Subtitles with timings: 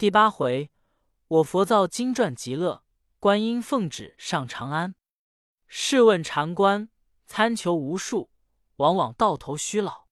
[0.00, 0.70] 第八回，
[1.28, 2.82] 我佛造金传极乐，
[3.18, 4.94] 观音奉旨上长安。
[5.66, 6.88] 试问禅官，
[7.26, 8.30] 参求无数，
[8.76, 10.06] 往往到头虚老。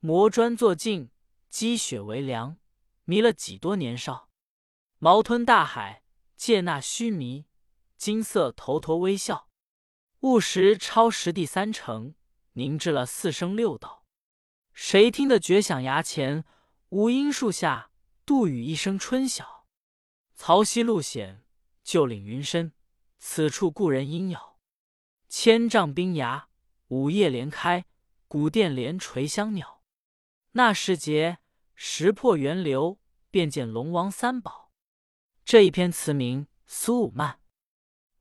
[0.00, 1.10] 磨砖作镜，
[1.48, 2.58] 积雪为梁，
[3.04, 4.28] 迷了几多年少？
[4.98, 6.02] 毛吞大海，
[6.36, 7.46] 借那须弥，
[7.96, 9.48] 金色头陀微笑。
[10.20, 12.14] 悟时超十地三成，
[12.52, 14.04] 凝滞了四生六道。
[14.74, 16.44] 谁听得绝响崖前，
[16.90, 17.90] 无荫树下，
[18.26, 19.66] 杜宇一声春晓？
[20.34, 21.44] 曹溪路险，
[21.82, 22.72] 旧岭云深，
[23.18, 24.56] 此处故人应有。
[25.28, 26.48] 千丈冰崖，
[26.88, 27.84] 午夜连开，
[28.26, 29.82] 古殿连垂香鸟。
[30.52, 31.36] 那时节，
[31.74, 32.98] 石破源流，
[33.30, 34.72] 便见龙王三宝。
[35.44, 37.40] 这一篇词名苏武曼，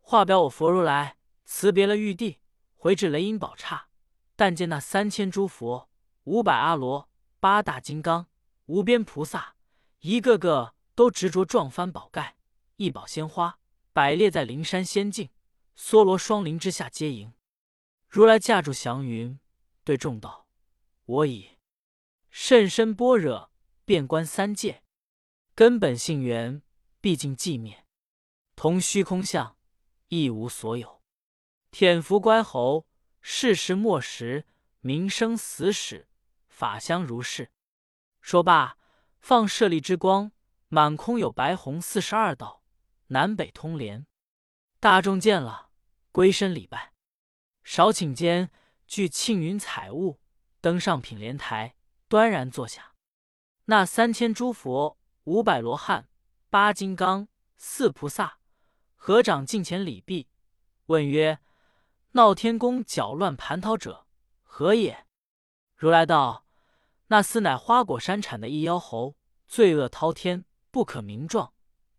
[0.01, 1.15] 话表我佛如来
[1.45, 2.41] 辞别了玉帝，
[2.76, 3.88] 回至雷音宝刹，
[4.35, 5.90] 但见那三千诸佛、
[6.26, 7.09] 五百阿罗、
[7.40, 8.27] 八大金刚、
[8.65, 9.55] 无边菩萨，
[10.03, 12.35] 一个个都执着撞翻宝盖，
[12.75, 13.57] 一宝鲜花
[13.93, 15.29] 摆列在灵山仙境，
[15.77, 17.34] 梭罗双林之下接迎。
[18.09, 19.40] 如来驾住祥云，
[19.85, 20.49] 对众道
[21.05, 21.51] ：“我已。”
[22.29, 23.49] 甚深般若，
[23.85, 24.84] 遍观三界，
[25.55, 26.62] 根本性缘，
[26.99, 27.85] 毕竟寂灭，
[28.57, 29.55] 同虚空相，
[30.09, 31.01] 一无所有。
[31.71, 32.85] 舔伏乖猴，
[33.21, 34.46] 世时末时，
[34.81, 36.09] 名生死始，
[36.49, 37.54] 法相如是。
[38.20, 38.77] 说罢，
[39.24, 40.34] 放射力之光，
[40.68, 42.62] 满空有白红四十二道，
[43.07, 44.05] 南北通连。
[44.82, 45.70] 大众见了，
[46.12, 46.91] 归身礼拜。
[47.63, 48.52] 少顷间，
[48.85, 50.20] 具庆云彩雾，
[50.60, 51.77] 登上品莲台。
[52.10, 52.96] 端然坐下，
[53.65, 56.10] 那三千诸佛、五百罗汉、
[56.49, 58.40] 八金刚、四菩萨
[58.98, 60.27] 合掌近前礼毕，
[60.87, 61.40] 问曰
[62.12, 64.06] ：“闹天宫搅乱蟠桃者
[64.44, 65.08] 何也？”
[65.78, 66.46] 如来道
[67.13, 69.16] ：“那厮乃花果山产的一妖猴，
[69.47, 71.53] 罪恶滔天，不可名状，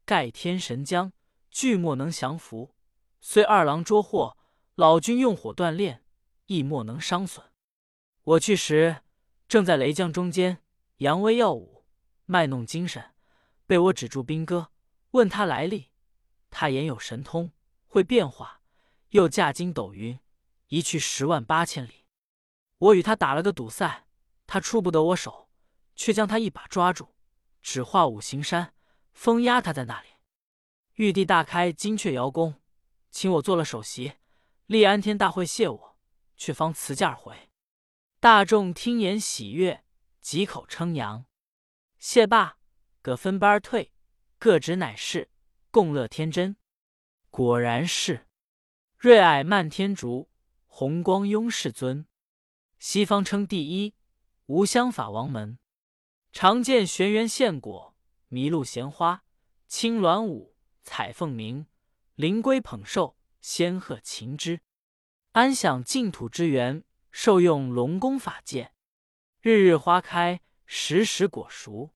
[0.05, 1.13] 盖天神将，
[1.53, 2.75] 俱莫能降服。
[3.21, 4.37] 虽二郎捉获，
[4.75, 6.03] 老君用火锻炼，
[6.47, 7.47] 亦莫能伤损。
[8.25, 9.03] 我去时。”
[9.47, 10.59] 正在雷将中间
[10.97, 11.85] 扬威耀武，
[12.25, 13.13] 卖弄精神，
[13.69, 14.73] 被我止住兵戈，
[15.13, 15.91] 问他来历。
[16.51, 17.53] 他言有神通，
[17.87, 18.61] 会变化，
[19.11, 20.19] 又驾筋斗云，
[20.67, 22.05] 一去十万八千里。
[22.79, 24.07] 我与他打了个赌赛，
[24.47, 25.49] 他出不得我手，
[25.97, 27.09] 却将他一把抓住，
[27.63, 28.75] 只画五行山，
[29.13, 30.09] 封压他在那里。
[30.95, 32.61] 玉帝大开金阙瑶宫，
[33.11, 34.15] 请我做了首席，
[34.67, 35.99] 立安天大会谢我，
[36.37, 37.51] 却方辞驾而回。
[38.21, 39.85] 大众听言喜悦，
[40.21, 41.27] 几口称扬。
[41.99, 42.59] 谢罢，
[43.03, 43.93] 各分班退，
[44.39, 45.31] 各执乃是，
[45.71, 46.57] 共乐天真。
[47.31, 48.29] 果然是
[48.97, 50.31] 瑞霭漫天竺，
[50.67, 52.07] 红光拥世尊。
[52.79, 53.95] 西方称第一，
[54.47, 55.59] 无相法王门。
[56.33, 57.95] 常见玄元现果，
[58.31, 59.25] 麋鹿衔花，
[59.67, 61.67] 青鸾舞，彩凤鸣，
[62.15, 64.61] 灵龟捧寿，仙鹤擎之。
[65.33, 66.85] 安享净土之源。
[67.17, 68.75] 受用龙宫法界，
[69.41, 71.95] 日日花开，时时果熟。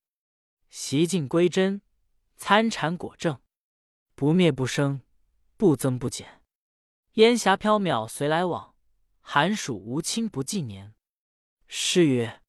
[0.71, 1.83] 习静归真，
[2.37, 3.41] 参禅果正，
[4.15, 5.03] 不灭不生，
[5.57, 6.45] 不增不减。
[7.15, 8.77] 烟霞缥缈随来往，
[9.21, 10.95] 寒暑无亲不计年。
[11.71, 12.41] 诗曰：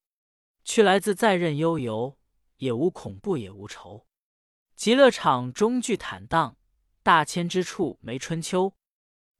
[0.64, 2.18] 去来自在任悠游，
[2.56, 4.06] 也无恐怖也无愁。
[4.74, 6.56] 极乐场中具坦荡，
[7.02, 8.74] 大千之处没春秋。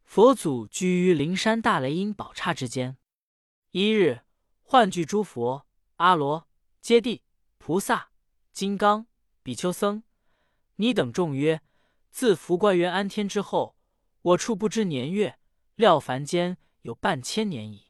[0.04, 2.98] 佛祖居于灵山大雷音宝刹之间。
[3.70, 4.20] 一日，
[4.60, 6.46] 唤聚诸佛、阿罗、
[6.82, 7.22] 揭谛、
[7.56, 8.10] 菩萨、
[8.52, 9.06] 金刚、
[9.42, 10.02] 比丘僧，
[10.76, 11.62] 你等众曰
[12.12, 13.76] ：“自福观园安天之后，
[14.20, 15.38] 我处不知年月，
[15.76, 17.89] 料凡间有半千年矣。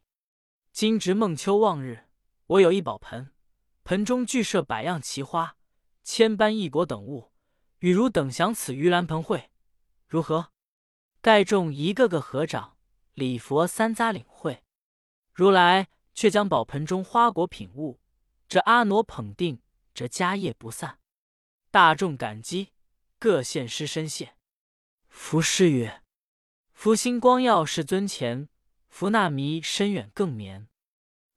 [0.73, 2.07] 今值孟秋望日，
[2.47, 3.33] 我有一宝盆，
[3.83, 5.57] 盆中具设百样奇花、
[6.03, 7.33] 千般异果等物，
[7.81, 9.51] 与汝等享此盂兰盆会，
[10.07, 10.53] 如何？”
[11.21, 12.79] 盖众一个个合掌
[13.13, 14.63] 礼佛三匝领会。
[15.35, 18.01] 如来却将宝盆中花果品物，
[18.49, 19.61] 这阿傩捧定，
[19.93, 20.99] 这家业不散。
[21.71, 22.73] 大众感激，
[23.19, 24.35] 各献施身谢。
[25.09, 26.03] 福师曰
[26.73, 28.49] ：“福星光耀世尊前，
[28.91, 30.69] 福纳弥深远更绵。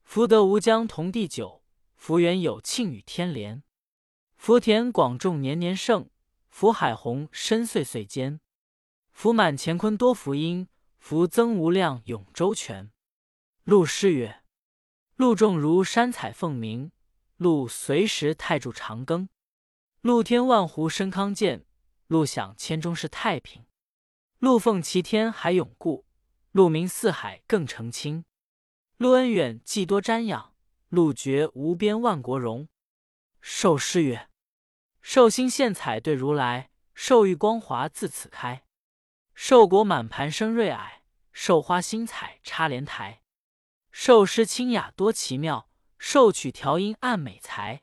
[0.04, 1.64] 福德无疆同地久，
[1.96, 3.64] 福缘有庆与天连。
[4.36, 6.10] 福田广种年年盛，
[6.50, 8.42] 福海宏深岁岁坚。
[9.14, 10.68] 福满乾坤多福音，
[10.98, 12.92] 福增无量永周全。”
[13.64, 14.44] 陆师曰
[15.16, 16.92] ：“陆众如山彩凤鸣，
[17.38, 19.30] 陆随时泰住长庚，
[20.02, 21.66] 陆天万湖生康健，
[22.08, 23.66] 陆享千钟是太平，
[24.40, 26.06] 陆奉齐天还永固，
[26.54, 28.26] 鹿鸣四海更澄清，
[28.98, 30.54] 陆恩远既多瞻仰，
[30.88, 32.70] 陆绝无边万国荣。”
[33.42, 34.30] 受师曰
[35.02, 38.68] ：“寿星献彩对如来，寿玉光华自此开。
[39.34, 41.02] 寿果满盘生瑞霭，
[41.32, 43.24] 寿花新彩插莲台。
[43.92, 45.68] 寿诗清雅多奇妙，
[45.98, 47.82] 寿曲调音暗美才。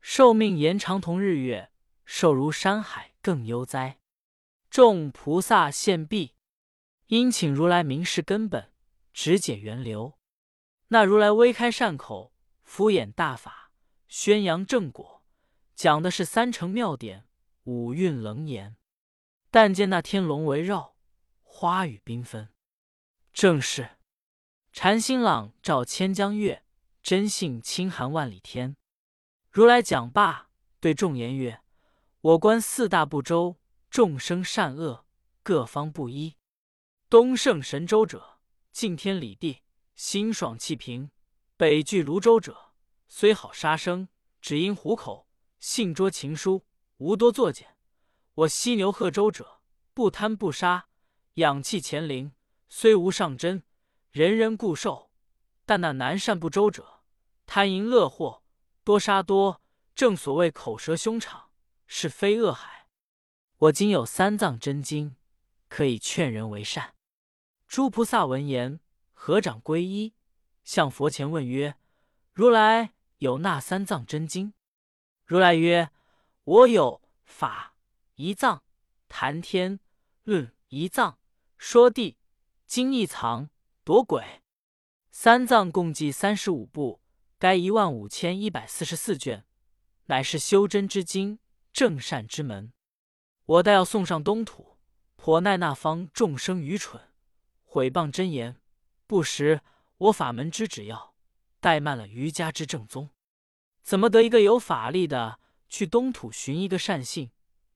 [0.00, 1.70] 寿命延长同日月，
[2.06, 3.98] 寿如山海更悠哉。
[4.70, 6.34] 众菩萨献毕，
[7.10, 8.70] 因请如来明示根本，
[9.12, 10.16] 直解源流。
[10.88, 13.72] 那如来微开善口，敷衍大法，
[14.06, 15.24] 宣扬正果，
[15.74, 17.26] 讲的是三乘妙典，
[17.64, 18.76] 五蕴楞严。
[19.50, 20.94] 但见那天龙围绕，
[21.42, 22.48] 花雨缤纷，
[23.32, 23.98] 正是
[24.70, 26.64] 禅心朗照千江月，
[27.02, 28.76] 真性清寒万里天。
[29.50, 31.60] 如来讲罢，对众言曰
[32.22, 33.56] ：“我观四大部洲，
[33.90, 35.04] 众生善恶
[35.42, 36.36] 各方不一。
[37.10, 38.38] 东胜神州者，
[38.70, 39.62] 敬天理地，
[39.96, 41.10] 心爽气平；
[41.56, 42.70] 北拒泸州者，
[43.08, 44.06] 虽好杀生，
[44.40, 45.26] 只因虎口，
[45.58, 46.64] 性拙情疏，
[46.98, 47.76] 无多作茧。
[48.34, 49.60] 我犀牛贺州者，
[49.92, 50.86] 不贪不杀，
[51.34, 52.30] 养气乾灵，
[52.68, 53.64] 虽无上真，
[54.12, 55.10] 人人固受。
[55.66, 57.02] 但那南赡部洲者，
[57.44, 58.44] 贪淫乐祸。”
[58.84, 59.60] 多杀多，
[59.96, 61.50] 正所谓口舌凶场，
[61.88, 62.86] 是非恶海。
[63.56, 65.16] 我今有三藏真经，
[65.68, 66.94] 可以劝人为善。
[67.70, 68.80] 诸菩萨闻言，
[69.12, 70.12] 合掌皈依，
[70.64, 71.76] 向佛前问曰
[72.34, 74.54] ：“如来有那三藏真经？”
[75.24, 75.88] 如来曰
[76.42, 77.76] ：“我有法
[78.16, 78.64] 一藏、
[79.08, 79.78] 谈天
[80.24, 81.20] 论一藏、
[81.56, 82.18] 说地
[82.66, 83.50] 经一藏、
[83.84, 84.42] 夺鬼
[85.12, 87.00] 三藏，共计三十五部。”
[87.38, 89.46] 该一万五千一百四十四卷，
[90.06, 91.38] 乃是修真之经，
[91.72, 92.72] 正善之门。
[93.44, 94.76] 我待要送上东土，
[95.14, 97.09] 颇奈那方众生愚蠢，
[97.72, 98.56] 毁谤真言，
[99.06, 99.60] 不识
[99.96, 101.14] 我法门之旨要，
[101.62, 103.10] 怠慢了瑜伽之正宗。
[103.80, 105.38] 怎么得一个有法力的
[105.68, 107.30] 去东土寻一个善信，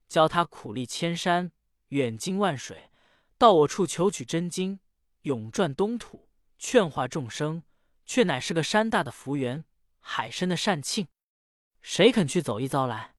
[0.09, 1.53] 教他苦历千山，
[1.87, 2.89] 远经万水，
[3.37, 4.81] 到我处求取真经，
[5.21, 6.27] 永转东土，
[6.59, 7.63] 劝化众生。
[8.05, 9.63] 却乃是个山大的福缘，
[10.01, 11.07] 海深的善庆，
[11.81, 13.15] 谁肯去走一遭来？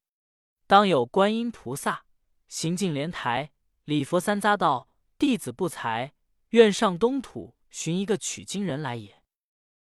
[0.67, 2.05] 当有观音菩萨
[2.49, 3.51] 行进莲台，
[3.85, 6.13] 礼佛三匝道：“弟子不才，
[6.51, 9.23] 愿上东土寻一个取经人来也。”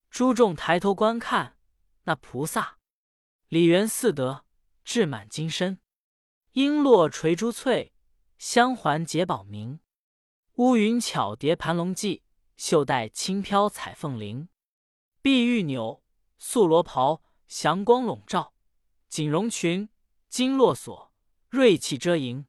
[0.09, 1.57] 诸众抬头观看，
[2.03, 2.77] 那菩萨
[3.47, 4.45] 礼缘四德，
[4.83, 5.79] 志满金身，
[6.53, 7.93] 璎珞垂珠翠，
[8.37, 9.79] 香环结宝明，
[10.55, 12.23] 乌云巧叠盘龙髻，
[12.57, 14.49] 袖带轻飘彩凤翎。
[15.21, 16.03] 碧玉纽，
[16.37, 18.53] 素罗袍，祥光笼罩；
[19.07, 19.87] 锦绒裙，
[20.27, 21.13] 金络锁，
[21.49, 22.47] 瑞气遮盈。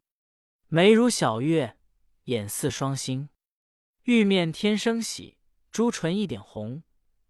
[0.69, 1.79] 眉如小月，
[2.25, 3.29] 眼似双星。
[4.05, 5.39] 玉面天生喜，
[5.71, 6.83] 朱唇一点红。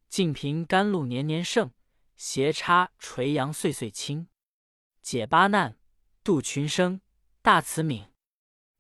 [0.09, 1.71] 净瓶甘露年年盛，
[2.17, 4.29] 斜插垂杨岁岁青。
[5.03, 5.79] 解八难，
[6.25, 7.03] 度群生，
[7.43, 8.07] 大慈悯。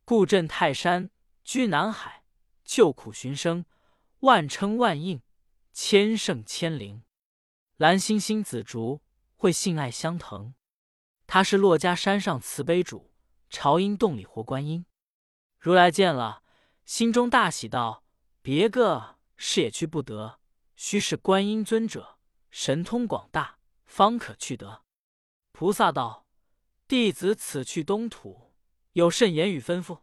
[0.06, 1.10] 故镇泰山，
[1.44, 2.24] 居南海，
[2.64, 3.66] 救苦寻生，
[4.20, 5.20] 万称万应。
[5.74, 7.02] 千圣千灵，
[7.76, 9.02] 蓝星星紫竹
[9.36, 10.54] 会性爱相腾。
[11.26, 13.12] 他是珞珈山上慈悲主，
[13.50, 14.86] 朝阴洞里活观音。
[15.58, 16.41] 如来见了，
[16.92, 18.04] 心中大喜，道
[18.42, 20.38] ：“别个是也去不得，
[20.76, 22.18] 须是观音尊者
[22.50, 23.56] 神通广大，
[23.86, 24.82] 方可去得。”
[25.52, 26.26] 菩萨道
[26.86, 28.52] ：“弟子此去东土，
[28.92, 30.00] 有甚言语吩咐？”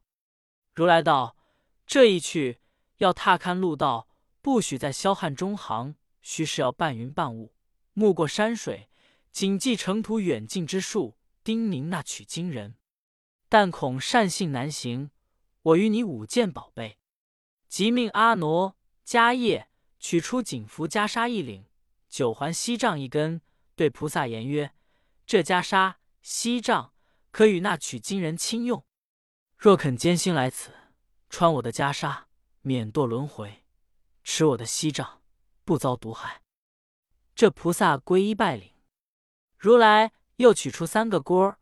[0.73, 1.37] 如来道
[1.85, 2.59] ：“这一去，
[2.97, 4.09] 要踏勘路道。”
[4.41, 5.93] 不许在霄汉中行，
[6.23, 7.53] 须是要半云半雾，
[7.93, 8.89] 目过山水，
[9.31, 12.77] 谨记尘土远近之术，叮咛那取经人。
[13.47, 15.11] 但恐善性难行，
[15.61, 16.99] 我与你五件宝贝，
[17.67, 18.75] 即命阿傩、
[19.05, 21.65] 迦叶取出锦服袈裟一领，
[22.07, 23.41] 九环锡杖一根，
[23.75, 24.73] 对菩萨言曰
[25.27, 26.93] ：“这袈裟、锡杖
[27.31, 28.85] 可与那取经人亲用。
[29.57, 30.71] 若肯艰辛来此，
[31.29, 32.23] 穿我的袈裟，
[32.61, 33.65] 免堕轮回。”
[34.23, 35.21] 持我的锡杖，
[35.65, 36.43] 不遭毒害。
[37.33, 38.73] 这菩萨皈依拜领，
[39.57, 41.57] 如来又取出三个锅，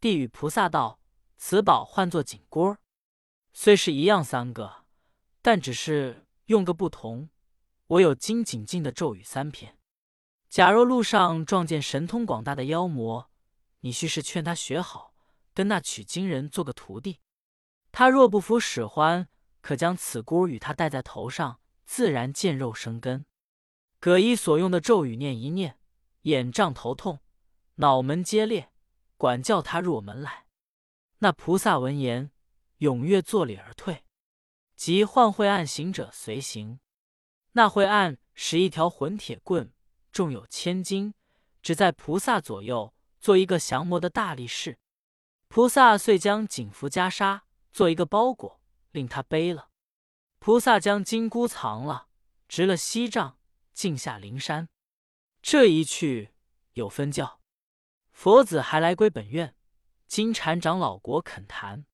[0.00, 1.00] 递与菩萨道
[1.38, 2.80] ：“此宝唤作锦锅儿，
[3.60, 4.84] 虽是一样三个，
[5.42, 7.28] 但只是用个不同。
[7.88, 9.76] 我有金紧进的咒语三篇。
[10.48, 13.28] 假若路上撞见神通广大的妖魔，
[13.80, 15.12] 你须是劝他学好，
[15.52, 17.18] 跟那取经人做个徒弟。
[17.90, 19.28] 他若不服使唤，
[19.60, 23.26] 可将此箍与他戴在头上。”自然见肉生根，
[23.98, 25.80] 葛衣所用的咒语念一念，
[26.22, 27.18] 眼胀头痛，
[27.76, 28.70] 脑门皆裂，
[29.16, 30.46] 管教他入我门来。
[31.18, 32.30] 那菩萨闻言，
[32.78, 34.04] 踊跃作礼而退，
[34.76, 36.80] 即唤会案行者随行。
[37.52, 39.72] 那会案使一条混铁棍，
[40.12, 41.14] 重有千斤，
[41.62, 44.78] 只在菩萨左右做一个降魔的大力士，
[45.48, 47.40] 菩萨遂将锦服袈裟
[47.72, 48.60] 做一个包裹，
[48.92, 49.70] 令他背了。
[50.38, 52.08] 菩萨将金箍藏了，
[52.46, 53.38] 执了锡杖，
[53.72, 54.68] 径下灵山。
[55.42, 56.32] 这一去
[56.74, 57.40] 有分教，
[58.12, 59.56] 佛子还来归本院。
[60.06, 61.84] 金蝉长老果恳谈。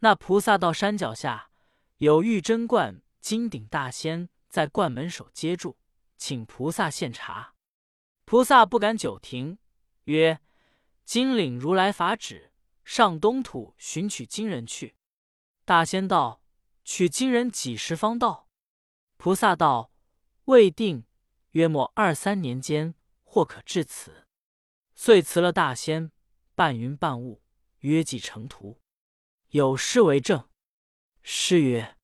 [0.00, 1.50] 那菩萨到山脚下，
[1.96, 5.76] 有玉真观金顶大仙在观门首接住，
[6.16, 7.54] 请菩萨献茶。
[8.24, 9.58] 菩萨不敢久停，
[10.04, 10.40] 曰
[11.04, 12.52] ：“金领如来法旨，
[12.84, 14.94] 上东土寻取经人去。”
[15.64, 16.42] 大仙道
[16.84, 18.48] ：“取经人几时方到？”
[19.18, 19.90] 菩萨道
[20.44, 21.04] ：“未定，
[21.52, 24.26] 约莫二三年间，或可至此。”
[24.94, 26.12] 遂辞了大仙，
[26.54, 27.42] 半云半雾，
[27.80, 28.80] 约计成途。
[29.52, 30.46] 有诗为证：
[31.22, 31.96] 诗曰：“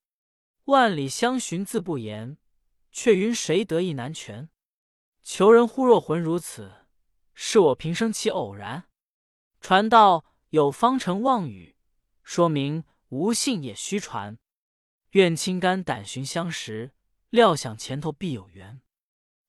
[0.64, 2.38] 万里相寻自不言，
[2.90, 4.48] 却云谁得意难全。”
[5.22, 6.86] 求人忽若魂如此，
[7.34, 8.84] 是我平生其偶然。
[9.60, 11.76] 传道有方成妄语，
[12.22, 14.38] 说明无信也虚传。
[15.10, 16.94] 愿青肝胆寻相识，
[17.28, 18.80] 料想前头必有缘。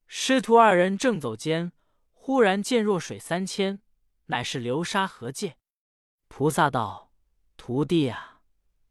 [0.06, 1.72] 师徒二人正走间，
[2.12, 3.82] 忽然见弱水三千，
[4.26, 5.58] 乃是流沙河界。
[6.28, 7.05] 菩萨道
[7.68, 8.42] ：“徒弟啊，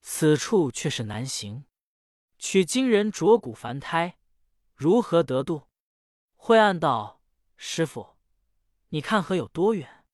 [0.00, 1.64] 此处却是难行。
[2.40, 4.18] 取经人着骨凡胎，
[4.74, 5.68] 如何得度？”
[6.34, 7.22] 晦暗道
[7.56, 8.16] ：“师傅，
[8.88, 10.04] 你看河有多远？”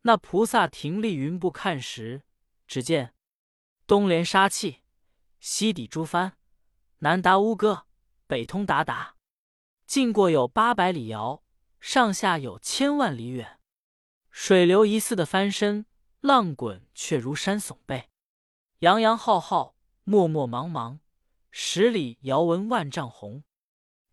[0.00, 2.22] 那菩萨停立云步看时，
[2.66, 3.14] 只见
[3.86, 4.80] 东连沙气，
[5.38, 6.38] 西抵诸帆，
[7.00, 7.86] 南达乌戈，
[8.26, 9.16] 北通达达，
[9.84, 11.42] 近过有八百里遥，
[11.78, 13.60] 上下有千万里远。
[14.30, 15.84] 水流疑似的翻身，
[16.20, 18.10] 浪滚却如山耸背，
[18.80, 19.74] 洋洋浩浩，
[20.04, 20.98] 漠漠茫茫，
[21.50, 23.42] 十里遥闻万丈红。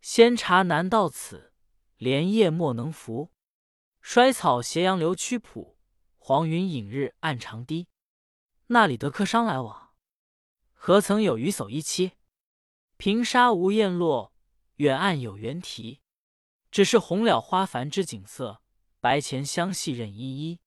[0.02, 1.52] 仙茶难到此，
[1.98, 3.34] 莲叶莫能扶。
[4.00, 5.78] 衰草斜阳留曲浦，
[6.18, 7.90] 黄云隐日暗长堤。
[8.68, 9.90] 那里得客商来往？
[10.72, 12.14] 何曾有鱼叟一栖？
[12.96, 14.34] 平沙无雁落，
[14.76, 16.00] 远岸有猿啼。
[16.72, 18.62] 只是红了花繁之景色，
[19.02, 20.60] 白前相戏任依依。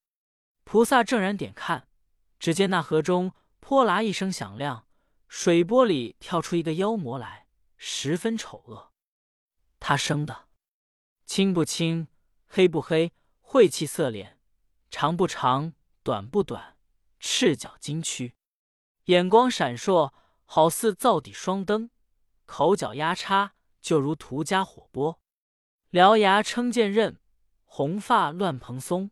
[0.71, 1.89] 菩萨正然点看，
[2.39, 4.87] 只见那河中泼啦一声响亮，
[5.27, 8.93] 水波里跳出一个妖魔来，十分丑恶。
[9.81, 10.47] 他生的
[11.27, 12.07] 青不青，
[12.47, 14.39] 黑不黑，晦气色脸，
[14.93, 15.73] 长不长，
[16.05, 16.77] 短不短，
[17.19, 18.37] 赤脚金躯，
[19.07, 20.13] 眼光闪烁，
[20.45, 21.89] 好似灶底双灯；
[22.47, 25.19] 口角压叉，就如涂家火波。
[25.91, 27.19] 獠牙撑剑刃，
[27.65, 29.11] 红发乱蓬松，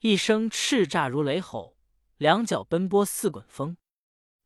[0.00, 1.76] 一声叱咤如雷吼，
[2.16, 3.76] 两脚奔波似滚风。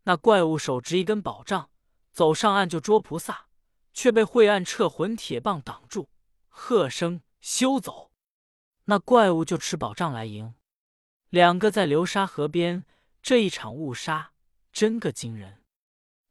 [0.05, 1.71] 那怪物手执一根宝杖，
[2.13, 3.47] 走上岸就捉菩萨。
[3.93, 6.09] 却被晦暗撤魂铁棒挡住，
[6.49, 8.13] 喝声休走！
[8.85, 10.55] 那怪物就持宝杖来迎，
[11.29, 12.85] 两个在流沙河边，
[13.21, 14.33] 这一场误杀
[14.73, 15.65] 真个惊人。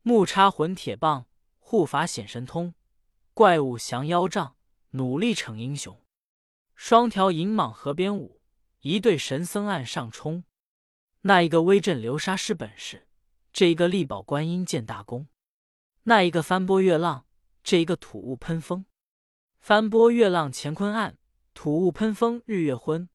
[0.01, 1.27] 木叉魂铁棒，
[1.59, 2.73] 护法显神通；
[3.33, 4.55] 怪物降妖杖，
[4.91, 6.01] 努力逞英雄。
[6.75, 8.38] 双条银蟒河边舞，
[8.81, 10.43] 一对神僧岸上冲。
[11.21, 13.07] 那一个威震流沙施本事，
[13.51, 15.27] 这一个力保观音见大功。
[16.03, 17.25] 那一个翻波越浪。
[17.61, 18.85] 这一个土雾喷风，
[19.59, 21.19] 翻波月浪乾坤暗，
[21.53, 23.09] 土雾喷风日月昏。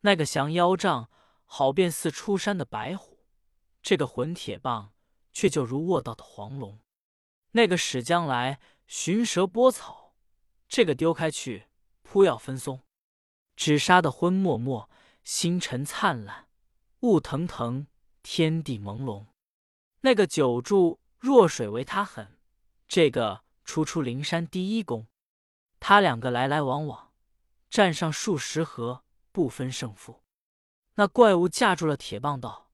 [0.00, 1.08] 那个降妖杖，
[1.44, 3.20] 好便似出山的白虎；
[3.80, 4.92] 这个混铁棒，
[5.32, 6.80] 却就如卧倒的黄龙。
[7.52, 10.16] 那个使将来寻蛇拨草，
[10.68, 11.68] 这个丢开去
[12.02, 12.82] 扑要分松。
[13.58, 14.88] 只杀得昏默默，
[15.24, 16.46] 星辰灿烂，
[17.00, 17.88] 雾腾腾，
[18.22, 19.26] 天地朦胧。
[20.02, 22.38] 那个久住若水为他狠，
[22.86, 23.42] 这个。
[23.64, 25.08] 初出灵山第一功，
[25.78, 27.12] 他两个来来往往，
[27.68, 30.22] 战上数十合，不分胜负。
[30.94, 32.70] 那怪物架住了铁棒，道：“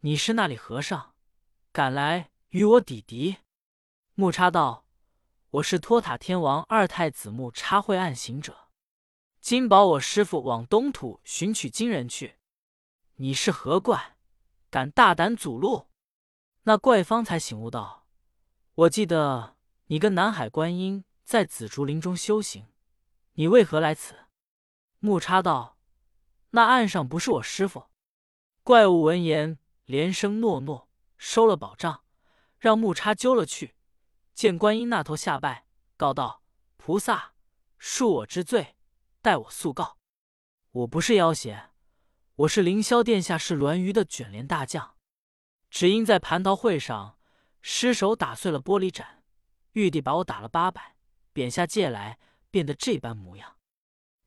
[0.00, 1.14] 你是那里和尚，
[1.70, 3.36] 敢来与我抵敌？”
[4.16, 4.84] 木叉道
[5.50, 8.67] ：“我是托塔天王二太子木叉会暗行者，
[9.40, 12.38] 今保我师傅往东土寻取经人去。
[13.16, 14.16] 你是何怪，
[14.70, 15.88] 敢大胆阻路？”
[16.64, 18.06] 那怪方才醒悟道
[18.74, 19.56] ：“我记得。”
[19.90, 22.66] 你跟南海观音在紫竹林中修行，
[23.32, 24.26] 你为何来此？
[24.98, 25.78] 木叉道
[26.52, 27.86] ：“那岸上不是我师傅。”
[28.62, 32.02] 怪物闻言连声诺诺，收了宝杖，
[32.58, 33.76] 让木叉揪了去。
[34.34, 35.64] 见观音那头下拜，
[35.96, 36.42] 告道
[36.76, 37.32] ：“菩萨，
[37.80, 38.76] 恕我之罪，
[39.28, 39.98] 待我速告。
[40.70, 41.68] 我不是妖邪，
[42.34, 44.94] 我是凌霄殿下是栾鱼的卷帘大将，
[45.68, 47.18] 只因在蟠桃会上
[47.60, 49.22] 失手打碎了玻璃盏。”
[49.76, 50.96] 玉帝把我打了八百，
[51.34, 52.18] 贬下界来，
[52.50, 53.58] 变得这般模样。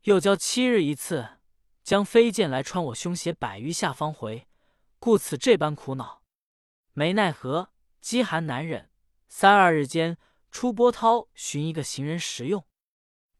[0.03, 1.39] 又教七日一次，
[1.83, 4.47] 将飞剑来穿我胸胁百余下方回，
[4.99, 6.21] 故此这般苦恼。
[6.93, 8.91] 没奈何，饥寒难忍，
[9.27, 10.19] 三二日间
[10.51, 12.63] 出波涛寻一个行人食用。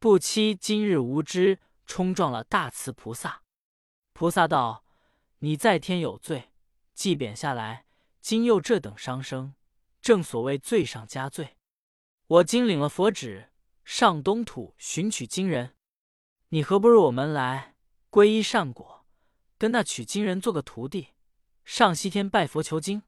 [0.01, 3.43] 不期今日无知冲撞了大慈菩萨。
[4.13, 4.84] 菩萨道
[5.38, 6.53] ：“你在天有罪，
[6.96, 7.86] 既贬下来，
[8.20, 9.53] 今又这等伤生，
[10.01, 11.55] 正所谓罪上加罪。
[12.25, 13.51] 我今领了佛旨，
[13.86, 15.75] 上东土寻取经人，
[16.50, 17.75] 你何不入我门来，
[18.10, 19.05] 皈依善果，
[19.60, 21.10] 跟那取经人做个徒弟，
[21.63, 23.03] 上西天拜佛求经？”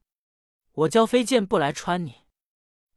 [0.74, 2.26] 我教飞剑不来穿你，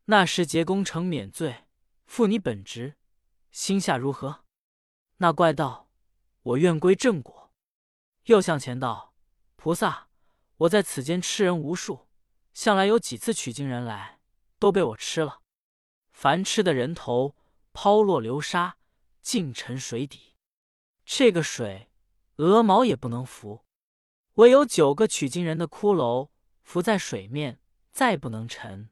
[0.06, 1.66] 那时结功成免罪，
[2.06, 2.94] 负你本职，
[3.58, 4.46] 心下如何？
[5.18, 5.90] 那怪道
[6.44, 7.52] ：“我愿归正果。”
[8.26, 9.16] 又向前道
[9.58, 10.10] ：“菩萨，
[10.58, 12.08] 我在此间吃人无数，
[12.54, 14.20] 向来有几次取经人来，
[14.60, 15.42] 都被我吃了。
[16.12, 17.36] 凡吃的人头，
[17.74, 18.78] 抛落流沙，
[19.24, 20.36] 尽沉水底。
[21.04, 21.90] 这个水，
[22.36, 23.66] 鹅毛也不能浮，
[24.36, 26.30] 唯有九个取经人的骷髅
[26.62, 27.60] 浮在水面。”
[27.92, 28.92] 再不能沉，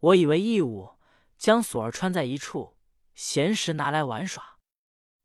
[0.00, 0.98] 我以为义务，
[1.38, 2.73] 将锁儿穿在一处，
[3.14, 4.58] 闲时拿来玩耍。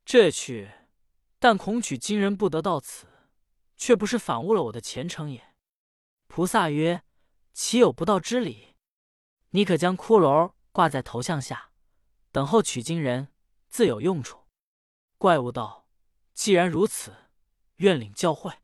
[0.05, 0.71] 这去，
[1.37, 3.07] 但恐取经人不得到此，
[3.75, 5.53] 却不是反误了我的前程也。
[6.27, 7.03] 菩萨曰
[7.53, 8.75] ：“岂有不道之理？
[9.51, 11.71] 你可将骷髅挂在头像下，
[12.31, 13.33] 等候取经人，
[13.67, 14.47] 自有用处。”
[15.17, 15.87] 怪物道
[16.33, 17.29] ：“既然如此，
[17.77, 18.57] 愿领教诲。”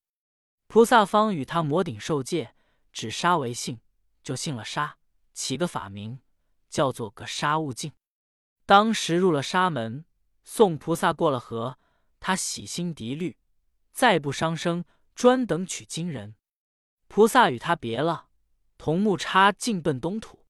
[0.68, 2.56] 菩萨方与他摩顶受戒，
[2.92, 3.80] 指杀为姓。
[4.24, 4.98] 就信了杀，
[5.34, 6.20] 起个法名，
[6.68, 7.94] 叫做个杀悟净。
[8.66, 10.06] 当时入了沙门，
[10.44, 11.78] 送菩萨过了河，
[12.20, 13.38] 他洗心涤虑，
[13.92, 16.36] 再不伤生，专等取经人。
[17.08, 18.30] 菩萨与他别了，
[18.78, 20.48] 同木叉径奔东土。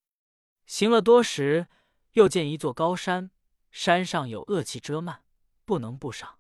[0.65, 1.67] 行了多时，
[2.13, 3.31] 又见一座高山，
[3.69, 5.23] 山上有恶气遮漫，
[5.65, 6.39] 不能不上。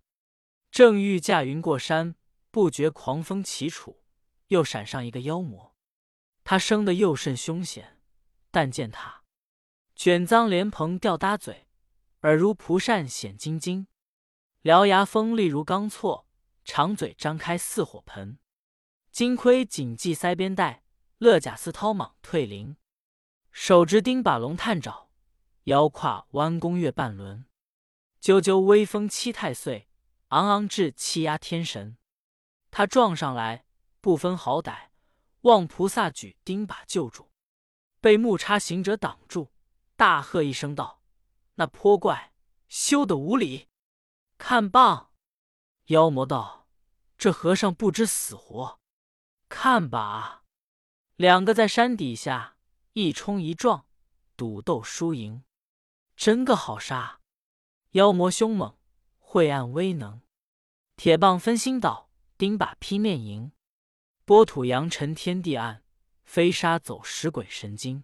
[0.71, 2.15] 正欲驾云过山，
[2.51, 4.01] 不觉狂风起楚，
[4.47, 5.75] 又闪上一个妖魔。
[6.45, 7.99] 他生的又甚凶险，
[8.49, 9.23] 但见他
[9.95, 11.64] 卷脏莲蓬吊搭嘴，
[12.25, 13.85] 耳如蒲扇显晶晶，
[14.63, 16.25] 獠牙锋利如钢锉，
[16.63, 18.39] 长嘴张开似火盆，
[19.11, 20.81] 金盔紧系腮边带，
[21.19, 22.77] 勒甲似绦蟒退翎，
[23.51, 25.11] 手执钉把龙探爪，
[25.65, 27.45] 腰挎弯弓月半轮，
[28.19, 29.87] 啾啾威风七太岁，
[30.29, 31.95] 昂昂志气压天神。
[32.71, 33.67] 他撞上来，
[34.01, 34.87] 不分好歹。
[35.41, 37.29] 望菩萨举钉耙救住，
[38.01, 39.51] 被木叉行者挡住，
[39.95, 41.03] 大喝一声道
[41.55, 42.33] ：“那泼怪，
[42.67, 43.67] 休得无礼！
[44.37, 45.11] 看棒！”
[45.87, 46.67] 妖魔道
[47.17, 48.79] ：“这和尚不知死活，
[49.49, 50.43] 看吧！”
[51.15, 52.57] 两个在山底下
[52.93, 53.85] 一冲一撞，
[54.35, 55.43] 赌斗输赢，
[56.15, 57.21] 真个好杀！
[57.91, 58.77] 妖魔凶猛，
[59.19, 60.21] 晦暗威能，
[60.97, 63.53] 铁棒分心倒，钉把劈面迎。
[64.25, 65.83] 波土扬尘天地暗，
[66.23, 68.03] 飞沙走石鬼神经。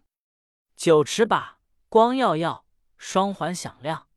[0.78, 1.60] 九尺把
[1.90, 2.66] 光耀耀，
[3.02, 4.08] 双环响亮。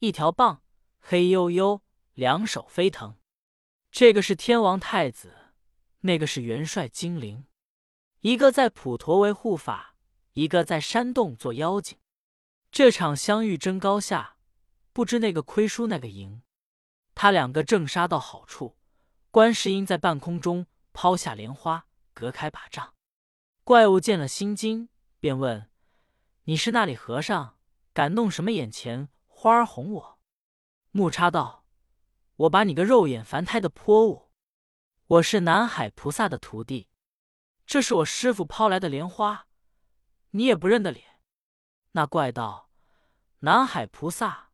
[0.00, 0.62] 一条棒
[1.00, 1.80] 黑黝黝，
[2.12, 3.16] 两手飞腾。
[3.90, 5.34] 这个是天王太子，
[6.00, 7.46] 那个是元帅精灵。
[8.20, 9.96] 一个在普陀为护法，
[10.34, 11.98] 一个在山洞做妖精。
[12.70, 14.36] 这场相遇争高下，
[14.92, 16.42] 不知那个亏输那个赢。
[17.14, 18.76] 他两个正杀到好处，
[19.30, 20.66] 观世音在半空中。
[20.92, 22.94] 抛下莲花，隔开把杖。
[23.64, 25.68] 怪物见了心惊，便问
[26.44, 27.58] ：“你是那里和尚？
[27.94, 30.18] 敢弄什么眼前花儿哄我？”
[30.92, 31.64] 木叉道
[32.36, 34.30] ：“我把你个肉眼凡胎的泼物！
[35.06, 36.88] 我是南海菩萨的徒弟，
[37.64, 39.46] 这是我师傅抛来的莲花，
[40.30, 41.20] 你也不认得脸。”
[41.92, 42.68] 那怪道
[43.40, 44.50] ：“南海菩萨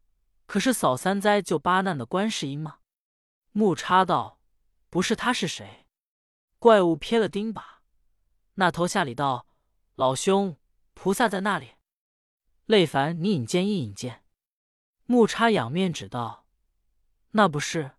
[0.47, 2.81] 可是扫三灾救八难的观世音吗？”
[3.53, 4.41] 木叉道
[4.91, 5.87] ：“不是，他是谁？”
[6.61, 7.63] 怪物瞥了钉耙，
[8.55, 9.47] 那头下礼道
[9.97, 10.59] ：“老兄，
[10.93, 11.77] 菩萨在那里？
[12.71, 14.23] 累烦你引荐一引荐。”
[15.05, 16.47] 木叉仰面指道
[17.33, 17.97] ：“那不是。”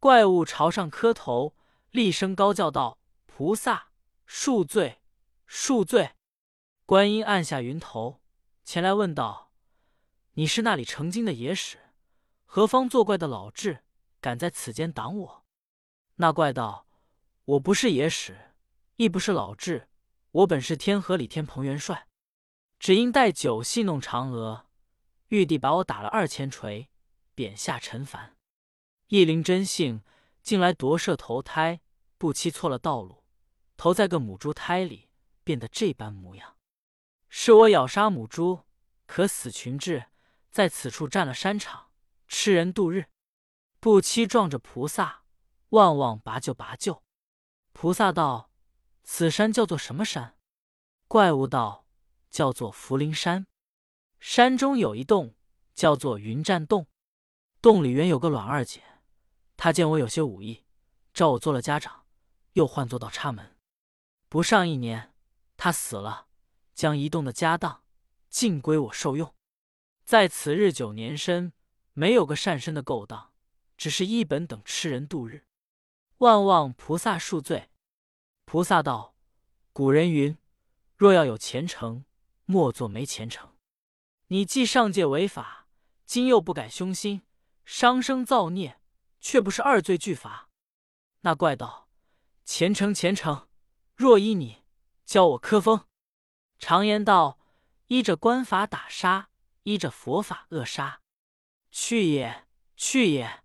[0.00, 1.54] 怪物朝上磕头，
[1.90, 3.90] 厉声高叫道：“菩萨
[4.26, 5.02] 恕罪，
[5.46, 6.12] 恕罪！”
[6.86, 8.22] 观音按下云头，
[8.64, 9.52] 前来问道
[10.32, 11.76] ：“你是那里成精的野史？
[12.46, 13.84] 何方作怪的老智，
[14.18, 15.44] 敢在此间挡我？”
[16.16, 16.86] 那怪道。
[17.44, 18.52] 我不是野史，
[18.94, 19.88] 亦不是老智，
[20.30, 22.06] 我本是天河李天蓬元帅，
[22.80, 24.66] 只因带酒戏弄嫦娥，
[25.28, 26.88] 玉帝把我打了二千锤，
[27.34, 28.38] 贬下尘凡。
[29.08, 30.02] 一灵真性，
[30.42, 31.82] 近来夺舍投胎，
[32.16, 33.22] 不期错了道路，
[33.76, 35.10] 投在个母猪胎里，
[35.44, 36.56] 变得这般模样。
[37.28, 38.64] 是我咬杀母猪，
[39.04, 40.06] 可死群智，
[40.50, 41.90] 在此处占了山场，
[42.28, 43.10] 吃人度日，
[43.78, 45.24] 不期撞着菩萨。
[45.68, 47.04] 万望拔救拔救！
[47.72, 48.50] 菩萨道
[49.04, 50.36] ：“此山叫做什么山？”
[51.06, 51.79] 怪物道
[52.30, 53.46] ：“叫做福陵山。
[54.18, 55.34] 山中有一洞，
[55.74, 56.86] 叫做云栈洞。
[57.62, 58.82] 洞里原有个卵二姐，
[59.56, 60.64] 她见我有些武艺，
[61.12, 62.06] 召我做了家长，
[62.52, 63.56] 又唤作到插门。
[64.28, 65.14] 不上一年，
[65.56, 66.28] 她死了，
[66.74, 67.82] 将一洞的家当
[68.28, 69.34] 尽归我受用。
[70.04, 71.52] 在此日久年深，
[71.92, 73.32] 没有个善身的勾当，
[73.76, 75.46] 只是一本等吃人度日。”
[76.18, 77.70] 万望菩萨恕罪。
[78.44, 79.14] 菩萨道
[79.72, 80.36] ：“古人云，
[80.96, 82.04] 若要有前程，
[82.50, 83.54] 莫作没前程。
[84.26, 85.68] 你既上界违法，
[86.04, 87.22] 今又不改凶心，
[87.64, 88.80] 伤生造孽，
[89.20, 90.48] 却不是二罪俱罚。”
[91.22, 91.88] 那怪道
[92.44, 93.48] ：“前程前程，
[93.94, 94.64] 若依你，
[95.04, 95.86] 教我科风。
[96.58, 97.38] 常言道：
[97.86, 99.30] 依着官法打杀，
[99.62, 101.00] 依着佛法扼杀。
[101.70, 103.44] 去也，去也，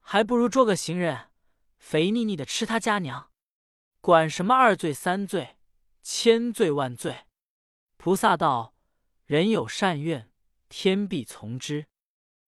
[0.00, 1.30] 还不如捉个行人。”
[1.78, 3.30] 肥腻腻的吃他家娘，
[4.00, 5.56] 管什么二罪三罪，
[6.02, 7.25] 千罪万罪。
[8.06, 8.72] 菩萨道：
[9.24, 10.30] 人有善愿，
[10.68, 11.88] 天必从之。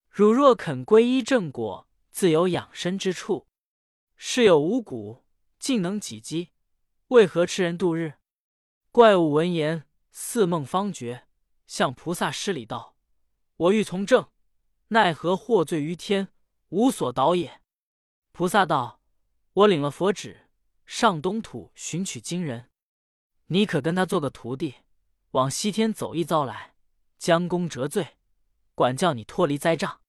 [0.09, 3.49] 汝若肯皈依正果，自有养身之处。
[4.15, 5.25] 世有五谷，
[5.59, 6.53] 尽能己饥，
[7.09, 8.19] 为何吃人度日？
[8.93, 11.27] 怪物闻言，似梦方觉，
[11.67, 12.95] 向菩萨施礼道：
[13.57, 14.31] 我欲从政，
[14.91, 16.29] 奈何获罪于天，
[16.69, 17.61] 无所导也。
[18.31, 19.01] 菩萨道。
[19.55, 20.49] 我领了佛旨，
[20.87, 22.71] 上东土寻取经人，
[23.47, 24.77] 你可跟他做个徒弟，
[25.33, 26.75] 往西天走一遭来，
[27.19, 28.17] 将功折罪，
[28.75, 30.01] 管教你脱离灾障。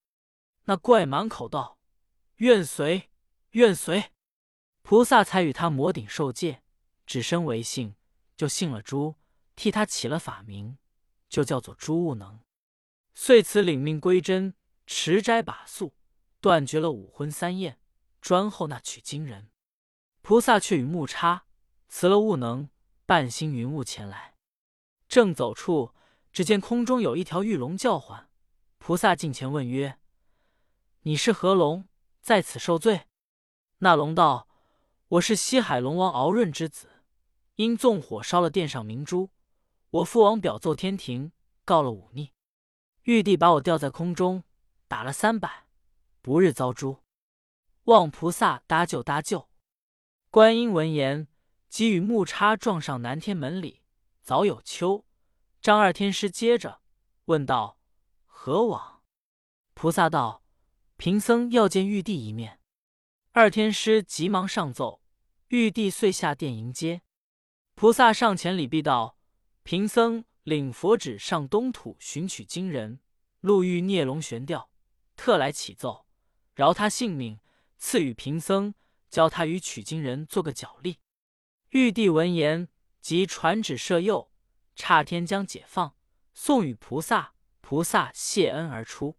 [0.65, 1.77] 那怪满口道
[2.37, 3.09] ：“愿随，
[3.51, 4.11] 愿随。”
[4.81, 6.63] 菩萨才与他摩顶受戒，
[7.05, 7.95] 只身为姓，
[8.37, 9.15] 就姓了朱，
[9.55, 10.77] 替他起了法名，
[11.27, 12.39] 就叫做朱悟能。
[13.13, 14.53] 遂此领命归真，
[14.87, 15.93] 持斋把素，
[16.39, 17.79] 断绝了五荤三宴。
[18.21, 19.49] 专候那取经人，
[20.21, 21.45] 菩萨却与木叉
[21.87, 22.69] 辞了悟能，
[23.05, 24.28] 半星云雾前来。
[25.09, 25.95] 正走处，
[26.31, 28.29] 只见空中有一条玉龙叫唤。
[28.77, 29.97] 菩萨近前问曰
[31.01, 31.87] ：“你是何龙，
[32.21, 33.07] 在此受罪？”
[33.81, 34.47] 那龙道
[35.17, 37.01] ：“我是西海龙王敖润之子，
[37.55, 39.31] 因纵火烧了殿上明珠，
[39.89, 41.31] 我父王表奏天庭，
[41.65, 42.31] 告了忤逆，
[43.01, 44.43] 玉帝把我吊在空中，
[44.87, 45.65] 打了三百，
[46.21, 46.99] 不日遭诛。”
[47.85, 49.49] 望菩萨搭救搭救！
[50.29, 51.27] 观音闻言，
[51.67, 53.78] 即与木叉撞上南天门里。
[54.29, 55.07] 早有秋，
[55.59, 56.81] 张二天师接着
[57.25, 57.79] 问道
[58.27, 59.01] ：“何往？”
[59.73, 60.43] 菩萨道
[60.97, 62.59] ：“贫僧要见玉帝一面。”
[63.33, 65.01] 二天师急忙上奏，
[65.47, 67.01] 玉帝遂下殿迎接。
[67.73, 69.17] 菩萨上前礼毕道
[69.65, 72.99] ：“贫僧领佛旨上东土寻取经人，
[73.39, 74.69] 路遇孽龙悬吊，
[75.15, 76.05] 特来启奏，
[76.53, 77.39] 饶他性命。”
[77.79, 78.75] 赐予贫僧，
[79.09, 80.99] 教他与取经人做个脚力。
[81.69, 82.69] 玉帝闻言，
[83.01, 84.31] 即传旨赦宥，
[84.75, 85.95] 刹天将解放，
[86.33, 87.33] 送与菩萨。
[87.61, 89.17] 菩萨谢恩而出。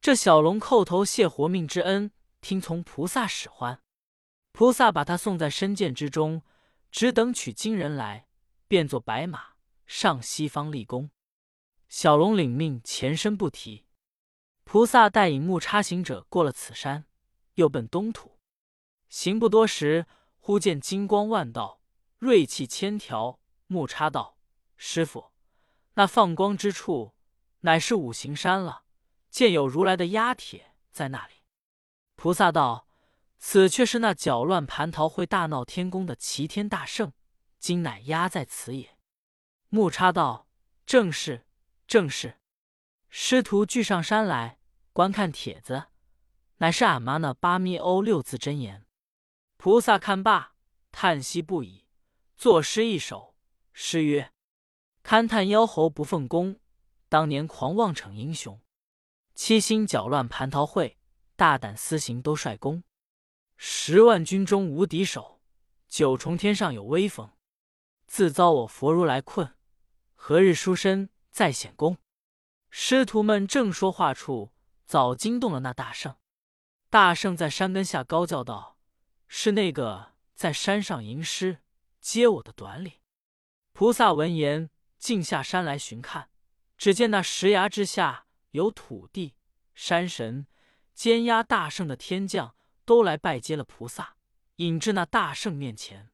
[0.00, 3.82] 这小龙叩头谢活命之恩，听从菩萨使唤。
[4.52, 6.42] 菩萨把他送在深涧之中，
[6.92, 8.28] 只等取经人来，
[8.68, 11.10] 变作白马上西方立功。
[11.88, 13.86] 小龙领命，前身不提。
[14.64, 17.06] 菩萨带引木叉行者过了此山。
[17.56, 18.38] 又奔东土，
[19.10, 20.06] 行不多时，
[20.38, 21.81] 忽见金光万道，
[22.22, 23.40] 锐气千条。
[23.66, 24.38] 木叉道
[24.78, 25.32] ：“师傅，
[25.94, 27.16] 那放光之处，
[27.62, 28.84] 乃是五行山了。
[29.28, 31.32] 见有如来的压帖在那里。”
[32.14, 32.86] 菩萨道
[33.38, 37.12] ：“此却是那搅乱蟠桃会、大闹天宫的齐天大圣，
[37.58, 38.96] 今乃压在此也。”
[39.68, 40.46] 木叉道
[40.86, 41.44] ：“正是，
[41.88, 42.38] 正是。”
[43.10, 44.60] 师徒俱上山来
[44.92, 45.88] 观看帖子。
[46.58, 48.86] 乃是俺妈那八咪欧六字真言。
[49.56, 50.54] 菩萨看罢，
[50.92, 51.81] 叹息不已，
[52.42, 53.36] 作诗一首。
[53.72, 54.32] 诗曰
[55.06, 56.58] ：“勘探妖猴不奉公，
[57.08, 58.60] 当年狂妄逞英雄。
[59.32, 60.98] 七星搅乱蟠桃会，
[61.36, 62.82] 大胆私行都帅公。
[63.56, 65.40] 十万军中无敌手，
[65.86, 67.30] 九重天上有威风。
[68.08, 69.54] 自遭我佛如来困，
[70.12, 71.98] 何日书身再显功？”
[72.70, 74.50] 师徒们正说话处，
[74.84, 76.16] 早惊动了那大圣。
[76.90, 78.80] 大圣在山根下高叫道
[79.28, 81.61] ：“是那个在山上吟诗
[82.02, 83.00] 接我的短礼。”
[83.72, 86.28] 菩萨闻言，径下山来寻看。
[86.76, 89.36] 只见那石崖之下有土地、
[89.72, 90.46] 山神、
[90.92, 94.16] 监压大圣的天将，都来拜接了菩萨，
[94.56, 96.10] 引至那大圣面前。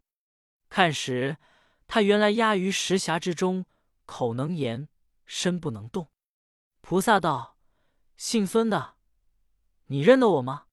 [0.69, 1.39] 看时，
[1.87, 3.65] 他原来压于石匣之中，
[4.05, 4.89] 口能言，
[5.25, 6.13] 身不能动。
[6.83, 7.57] 菩萨道
[8.19, 8.97] ：“姓孙的，
[9.87, 10.67] 你认得我吗？”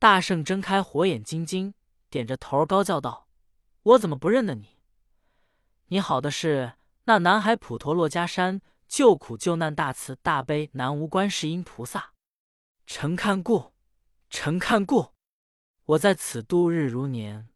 [0.00, 1.74] 大圣睁开火眼金睛，
[2.08, 3.27] 点着头高叫道
[3.82, 4.78] ：“我怎么不认得你？
[5.86, 12.12] 你好的是那南海普陀珞珈山救苦救难大慈大悲南无观世音菩萨。”
[12.86, 13.74] 臣看过，
[14.30, 15.14] 臣看过。
[15.84, 17.48] 我在此度日如年，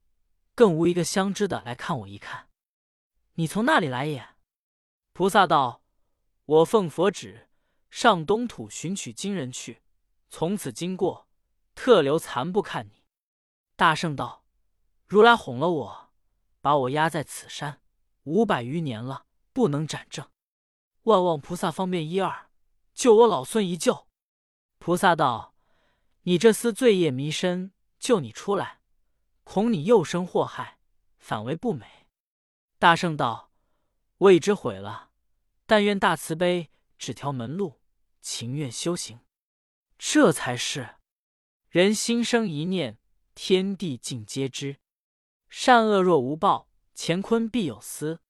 [0.55, 2.49] 更无一个相知的来看我一看。
[3.35, 4.31] 你从那里来也？
[5.13, 5.83] 菩萨道
[6.45, 7.49] ：“我奉佛旨，
[7.91, 9.83] 上东土寻取经人去，
[10.31, 11.29] 从此经过，
[11.75, 13.05] 特留残部看你。”
[13.77, 14.45] 大圣道
[15.07, 16.02] ：“如来哄了我，
[16.63, 17.83] 把我压在此山
[18.23, 20.27] 五百余年了，不能斩正。
[21.03, 22.49] 万望菩萨方便一二，
[22.95, 24.09] 救我老孙一救。”
[24.81, 25.55] 菩萨道
[26.23, 28.81] ：“你这厮罪业弥深。”救你出来，
[29.45, 30.81] 恐你又生祸害，
[31.21, 32.09] 反为不美。
[32.81, 33.53] 大圣道
[34.19, 35.11] ：“我已知悔了，
[35.67, 37.81] 但愿大慈悲指条门路，
[38.21, 39.21] 情愿修行。
[39.97, 40.97] 这才是
[41.69, 42.99] 人心生一念，
[43.37, 44.81] 天地尽皆知。
[45.55, 48.21] 善恶若无报，乾坤必有私。”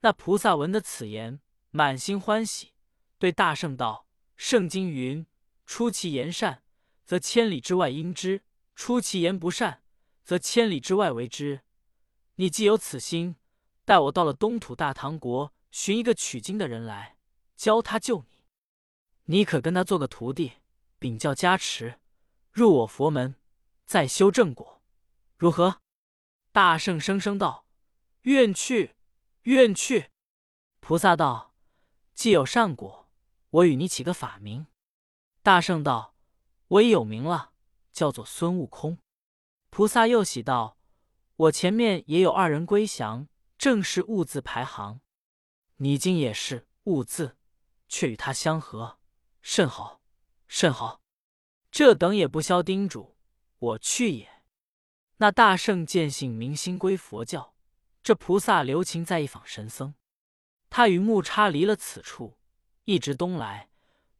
[0.00, 2.74] 那菩萨闻得此言，满心欢喜，
[3.18, 5.26] 对大圣道：“圣经云：
[5.64, 6.62] 出其言善，
[7.06, 8.42] 则千里之外应之。”
[8.76, 9.82] 出其言不善，
[10.22, 11.62] 则千里之外为之。
[12.34, 13.36] 你既有此心，
[13.86, 17.16] 待我到了东土大唐国，寻一个取经的人来，
[17.56, 18.44] 教他救你。
[19.24, 20.52] 你可跟他做个徒弟，
[20.98, 22.00] 禀教加持，
[22.52, 23.34] 入我佛门，
[23.86, 24.82] 再修正果，
[25.38, 25.80] 如何？
[26.52, 27.66] 大圣声声道
[28.22, 28.96] ：“愿去，
[29.42, 30.10] 愿去。”
[30.80, 31.54] 菩萨道
[32.12, 33.08] ：“既有善果，
[33.50, 34.66] 我与你起个法名。”
[35.42, 36.16] 大圣道
[36.66, 37.52] ：“我已有名了。”
[37.92, 38.98] 叫做孙悟空，
[39.68, 40.78] 菩萨又喜道
[41.36, 45.00] ：“我前面也有二人归降，正是悟字排行。
[45.76, 47.36] 你今也是悟字，
[47.88, 48.98] 却与他相合，
[49.42, 50.00] 甚好，
[50.48, 51.02] 甚好。
[51.70, 53.16] 这等也不消叮嘱，
[53.58, 54.30] 我去也。”
[55.22, 57.54] 那大圣见性明心归佛教，
[58.02, 59.94] 这菩萨留情在一访神僧。
[60.70, 62.38] 他与木叉离了此处，
[62.84, 63.68] 一直东来，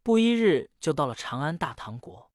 [0.03, 2.31] 不一日就到了长安大唐国。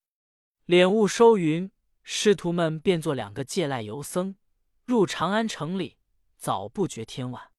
[0.66, 4.36] 敛雾收云，师徒们变作两个借赖游僧，
[4.84, 5.98] 入长安城里，
[6.36, 7.52] 早不觉天晚。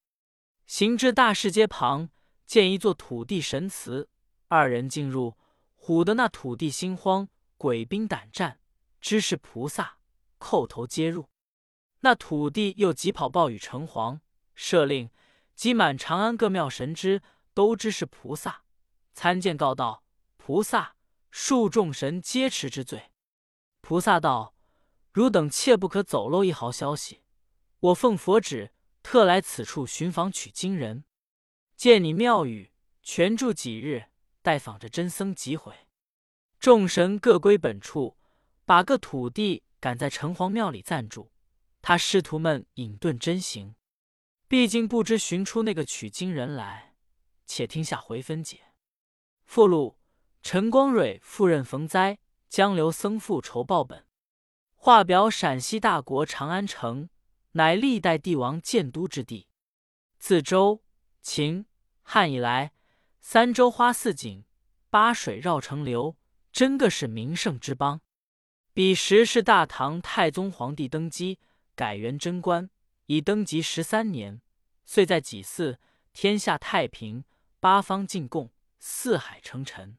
[0.65, 2.09] 行至大士街旁，
[2.45, 4.09] 见一座土地神祠，
[4.49, 5.37] 二人进入，
[5.79, 8.59] 唬得那土地心慌，鬼兵胆战，
[8.99, 9.96] 知是菩萨，
[10.39, 11.29] 叩头接入。
[12.01, 14.19] 那土地又急跑报与城隍，
[14.55, 15.09] 设令
[15.55, 17.21] 集满长安各庙神之，
[17.53, 18.63] 都知是菩萨。
[19.13, 20.03] 参见告道：
[20.37, 20.95] 菩萨。
[21.29, 23.11] 恕众神皆持之罪。
[23.81, 24.55] 菩萨道
[25.13, 27.21] ：“汝等切不可走漏一毫消息。
[27.79, 28.71] 我奉佛旨，
[29.03, 31.03] 特来此处寻访取经人。
[31.75, 32.71] 见你庙宇，
[33.03, 34.05] 全住几日，
[34.41, 35.73] 待访着真僧即回。”
[36.59, 38.17] 众神各归本处，
[38.65, 41.31] 把个土地敢在城隍庙里暂住。
[41.81, 43.75] 他师徒们隐遁真行，
[44.45, 46.93] 毕竟不知寻出那个取经人来。
[47.45, 48.73] 且听下回分解。
[49.45, 49.97] 附录。
[50.41, 52.19] 陈光蕊赴任逢灾，
[52.49, 54.05] 江流僧父仇报本。
[54.75, 57.09] 画表陕西大国长安城，
[57.53, 59.47] 乃历代帝王建都之地。
[60.19, 60.83] 自周、
[61.21, 61.65] 秦、
[62.01, 62.73] 汉以来，
[63.21, 64.43] 三州花似锦，
[64.89, 66.17] 八水绕城流，
[66.51, 68.01] 真个是名胜之邦。
[68.77, 71.39] 彼时是大唐太宗皇帝登基，
[71.73, 72.69] 改元贞观，
[73.07, 74.39] 已登基十三年，
[74.85, 75.79] 遂在己巳，
[76.13, 77.23] 天下太平，
[77.59, 79.97] 八方进贡，四海称臣。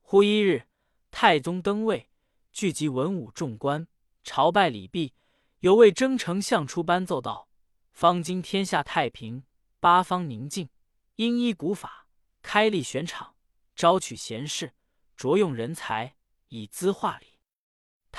[0.00, 0.68] 忽一日，
[1.10, 2.08] 太宗登位，
[2.50, 3.86] 聚集文武众官，
[4.24, 5.12] 朝拜礼毕，
[5.60, 7.50] 有位征丞相出班奏道
[7.92, 9.44] ：“方今天下太平，
[9.80, 10.70] 八方宁静，
[11.16, 12.06] 应依古法，
[12.40, 13.34] 开立选场，
[13.76, 14.72] 招取贤士，
[15.14, 16.14] 着用人才，
[16.48, 17.26] 以资化礼。”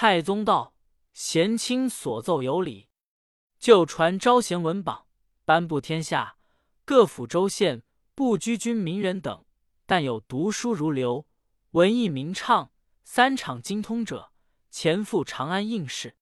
[0.02, 0.74] 太宗道
[1.12, 2.88] ：“贤卿所奏有理，
[3.60, 5.08] 就传招贤文榜，
[5.44, 6.38] 颁布天下
[6.86, 7.84] 各府州县
[8.16, 9.44] 不拘军名人等，
[9.86, 11.28] 但有读书如流。”
[11.72, 12.72] 文艺名唱，
[13.04, 14.32] 三场精通者，
[14.72, 16.16] 前赴长安应试。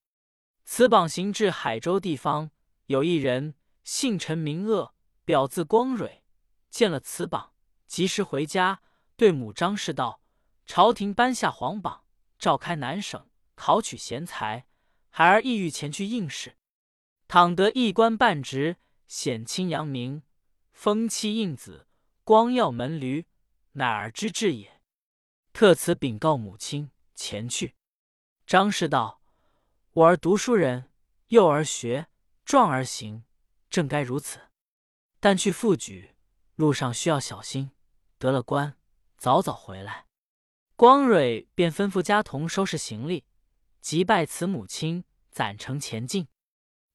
[0.66, 2.50] 此榜行至海州地方，
[2.88, 6.24] 有一人姓陈名鄂，表字光蕊。
[6.72, 7.54] 见了此榜，
[7.86, 8.82] 及时回家，
[9.16, 10.20] 对母张氏道
[10.66, 12.06] ：“朝廷颁下皇榜，
[12.40, 14.68] 召开南省考取贤才，
[15.10, 16.56] 孩儿意欲前去应试。
[17.28, 20.22] 倘得一官半职，显亲扬名，
[20.72, 21.88] 封妻应子，
[22.24, 23.26] 光耀门闾，
[23.74, 24.80] 乃儿之志也。”
[25.52, 27.76] 特此禀告母亲，前去。
[28.46, 29.22] 张氏道
[29.92, 30.92] ：“我儿读书人，
[31.30, 32.08] 幼儿学，
[32.46, 33.26] 壮而行，
[33.70, 34.40] 正该如此。
[35.20, 36.16] 但去赴举，
[36.56, 37.72] 路上需要小心。
[38.20, 38.78] 得了官，
[39.18, 40.06] 早早回来。”
[40.78, 43.26] 光蕊便吩咐家童收拾行李，
[43.90, 46.28] 即拜辞母亲，攒成前进。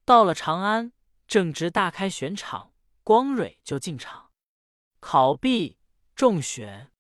[0.05, 0.93] 到了长安，
[1.27, 4.31] 正值大开选场，光蕊就进场。
[5.01, 5.79] 考毕，
[6.15, 6.93] 中选，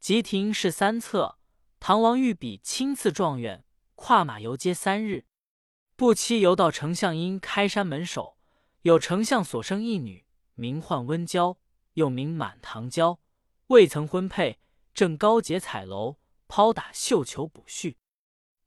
[0.00, 1.38] 即廷试三策。
[1.78, 3.64] 唐王御笔亲赐状元，
[3.94, 5.26] 跨马游街三日。
[5.94, 8.36] 不期游到丞相因开山门首，
[8.82, 11.56] 有丞相所生一女，名唤温娇，
[11.92, 13.20] 又名满堂娇，
[13.68, 14.58] 未曾婚配，
[14.92, 16.16] 正高洁彩楼，
[16.48, 17.96] 抛打绣球补序。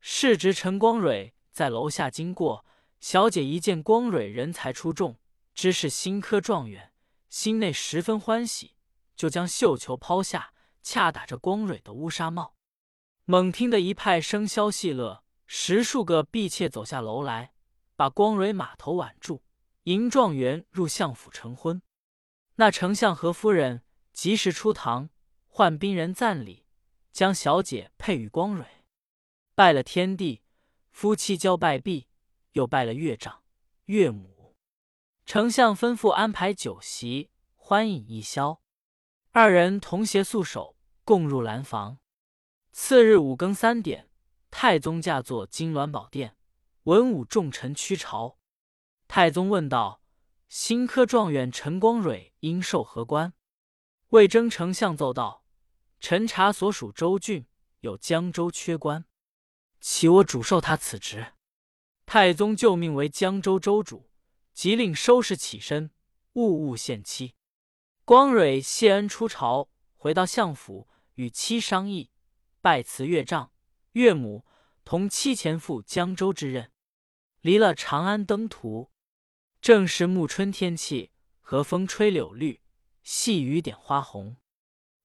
[0.05, 2.65] 世侄陈光蕊在楼下经过，
[2.99, 5.17] 小姐一见光蕊人才出众，
[5.55, 6.91] 知是新科状元。
[7.29, 8.75] 心内十分欢喜，
[9.15, 12.57] 就将绣球抛下，恰打着光蕊的乌纱帽。
[13.23, 17.53] 猛听得一派笙箫戏乐，十数个婢妾走下楼来，
[17.95, 19.41] 把光蕊马头挽住，
[19.83, 21.81] 迎状元入相府成婚。
[22.55, 25.09] 那丞相和夫人及时出堂，
[25.47, 26.65] 唤宾人赞礼，
[27.13, 28.82] 将小姐配与光蕊，
[29.55, 30.41] 拜了天地，
[30.89, 32.07] 夫妻交拜毕，
[32.53, 33.43] 又拜了岳丈、
[33.85, 34.55] 岳母。
[35.27, 38.61] 丞相吩咐安排酒席，欢饮一宵。
[39.31, 41.99] 二人同携素手，共入兰房。
[42.71, 44.09] 次日五更三点，
[44.49, 46.35] 太宗驾坐金銮宝殿，
[46.85, 48.39] 文武重臣趋朝。
[49.07, 50.01] 太宗问道
[50.49, 53.33] ：“新科状元陈光蕊应受何官？”
[54.09, 55.45] 魏征丞相奏道
[56.01, 57.45] ：“臣查所属州郡
[57.81, 59.05] 有江州缺官，
[59.83, 61.33] 启我主授他此职。”
[62.07, 64.09] 太宗就命为江州州主。
[64.53, 65.89] 即令收拾起身，
[66.33, 67.33] 勿勿献妻。
[68.05, 72.11] 光蕊谢恩出朝，回到相府，与妻商议，
[72.61, 73.51] 拜辞岳丈、
[73.93, 74.45] 岳母，
[74.85, 76.71] 同妻前赴江州之任。
[77.41, 78.91] 离了长安登途，
[79.59, 81.09] 正是暮春天气，
[81.41, 82.61] 和风吹柳绿，
[83.01, 84.37] 细雨点花红。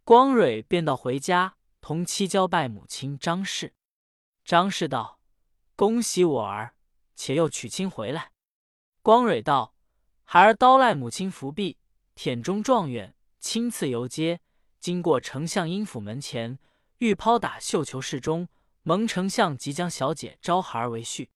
[0.04, 3.72] 光蕊便到回家，同妻交拜母亲张氏。
[4.48, 5.20] 张氏道
[5.76, 6.74] ：“恭喜我儿，
[7.14, 8.32] 且又娶亲回来。”
[9.04, 9.74] 光蕊道
[10.24, 11.76] ：“孩儿叨赖母亲福庇，
[12.16, 14.40] 忝中状元，亲赐游街。
[14.80, 16.58] 经过丞相阴府门前，
[16.96, 18.48] 欲抛打绣球示中，
[18.84, 21.28] 蒙丞相即将小姐招孩儿为婿。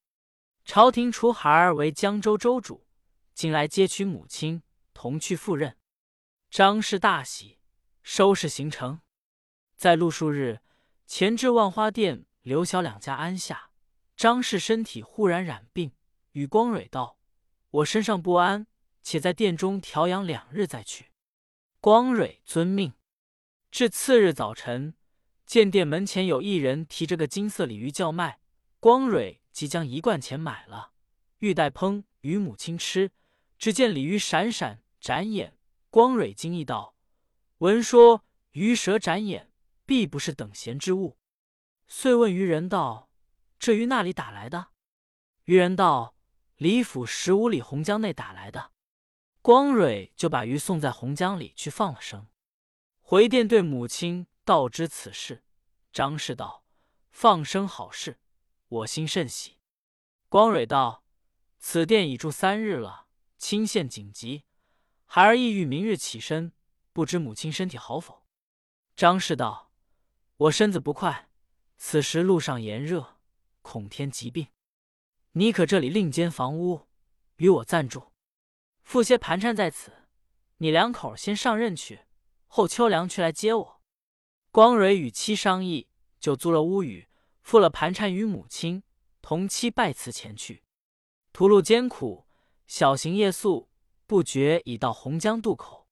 [0.65, 2.87] 朝廷除孩儿为江州州主，
[3.35, 4.63] 今来接娶母亲，
[4.95, 5.77] 同去赴任。”
[6.51, 7.59] 张氏大喜，
[8.03, 9.03] 收拾行程，
[9.77, 10.61] 在路数日，
[11.07, 13.71] 前至万花店，刘小两家安下。
[14.15, 15.93] 张氏身体忽然染病，
[16.33, 17.19] 与光蕊道。
[17.71, 18.67] 我身上不安，
[19.03, 21.11] 且在殿中调养两日再去。
[21.81, 22.93] 光蕊遵命。
[23.71, 24.95] 至次日早晨，
[25.47, 28.39] 见殿门前有一人提着个金色鲤鱼叫卖。
[28.79, 30.93] 光蕊即将一贯钱买了，
[31.39, 33.11] 欲带烹与母亲吃。
[33.59, 35.57] 只见鲤鱼闪闪展眼，
[35.89, 36.95] 光蕊惊异道
[37.59, 39.51] ：“闻说鱼蛇展眼，
[39.87, 41.17] 必不是等闲之物。”
[41.95, 43.11] 遂问渔人道
[43.61, 44.69] ：“这鱼那里打来的？”
[45.45, 46.17] 渔人道。
[46.57, 48.73] 李府十五里洪江内打来的，
[49.43, 52.29] 光蕊就把鱼送在洪江里去放了生。
[53.01, 55.45] 回殿对母亲道知此事，
[55.93, 56.65] 张氏道
[57.13, 58.19] ：“放生好事，
[58.69, 59.59] 我心甚喜。”
[60.31, 61.05] 光蕊道
[61.59, 64.45] ：“此殿已住三日了，亲线紧急，
[65.05, 66.53] 孩儿意欲明日起身，
[66.95, 68.25] 不知母亲身体好否？”
[68.97, 69.73] 张氏道
[70.39, 71.29] ：“我身子不快，
[71.85, 73.17] 此时路上炎热，
[73.61, 74.47] 恐添疾病。”
[75.33, 76.87] 你可这里另间房屋，
[77.39, 78.13] 与我暂住，
[78.85, 79.93] 附些盘缠在此。
[80.59, 82.03] 你两口先上任去，
[82.47, 83.83] 后秋凉去来接我。
[84.53, 85.89] 光蕊与妻商议，
[86.21, 87.09] 就租了屋宇，
[87.43, 88.85] 付了盘缠与母亲，
[89.21, 90.63] 同妻拜辞前去。
[91.33, 92.29] 途路艰苦，
[92.69, 93.69] 小行夜宿，
[94.07, 95.89] 不觉已到洪江渡口。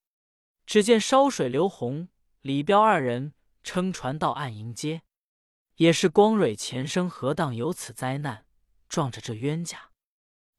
[0.64, 2.09] 只见烧水刘洪、
[2.42, 5.03] 李彪二人撑船到岸迎接，
[5.81, 8.45] 也是光蕊前生何当有此灾难。
[8.87, 9.93] 撞着这冤家，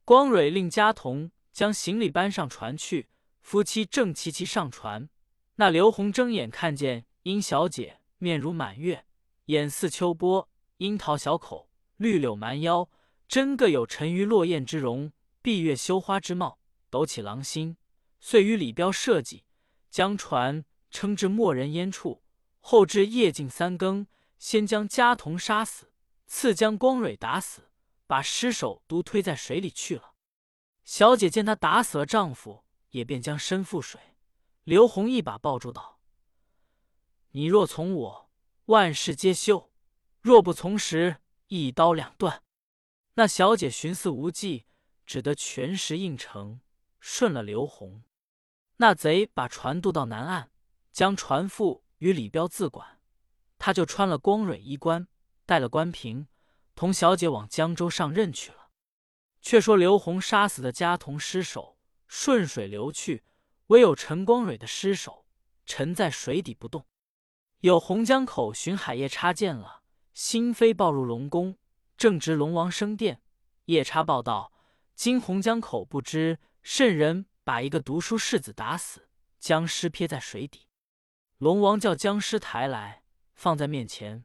[0.03, 3.07] 光蕊令家童将行李搬上船去。
[3.39, 5.09] 夫妻正齐齐上船，
[5.57, 9.05] 那刘洪睁眼看见殷小姐面如满月，
[9.45, 12.89] 眼似秋波，樱桃小口，绿柳蛮腰，
[13.27, 15.11] 真个有沉鱼落雁之容，
[15.43, 16.57] 闭月羞花之貌，
[16.89, 17.77] 抖起狼心。
[18.19, 19.43] 遂与李彪设计，
[19.91, 22.23] 将船撑至没人烟处，
[22.59, 24.07] 后至夜静三更，
[24.41, 25.93] 先将家童杀死，
[26.25, 27.69] 次将光蕊打死。
[28.07, 30.15] 把尸首都推在水里去了。
[30.83, 34.01] 小姐见他打死了丈夫，也便将身赴水。
[34.63, 36.01] 刘洪一把抱住道
[37.31, 38.29] ：“你若从我，
[38.65, 39.69] 万事皆休；
[40.19, 42.43] 若不从时，一刀两断。”
[43.15, 44.65] 那小姐寻思无计，
[45.05, 46.59] 只得全实应承，
[46.99, 48.03] 顺了刘洪。
[48.77, 50.51] 那贼把船渡到南岸，
[50.91, 52.90] 将船夫与李彪自管，
[53.63, 55.07] 他就穿了光蕊衣冠，
[55.45, 56.27] 带了官凭。
[56.73, 58.71] 同小姐往江州上任去了。
[59.39, 63.23] 却说刘洪杀死的家童尸首顺水流去，
[63.67, 65.27] 唯有陈光蕊的尸首
[65.67, 66.87] 沉在水底不动。
[67.59, 69.83] 有洪江口巡海夜叉见了，
[70.15, 71.55] 心飞报入龙宫，
[71.95, 73.21] 正值龙王升殿。
[73.65, 74.51] 夜叉报道：
[74.95, 79.07] 今洪江口不知甚人把一个读书士子打死，
[79.37, 80.67] 将尸撇在水底。
[81.37, 83.00] 龙王叫僵尸抬来，
[83.41, 84.23] 放在面前，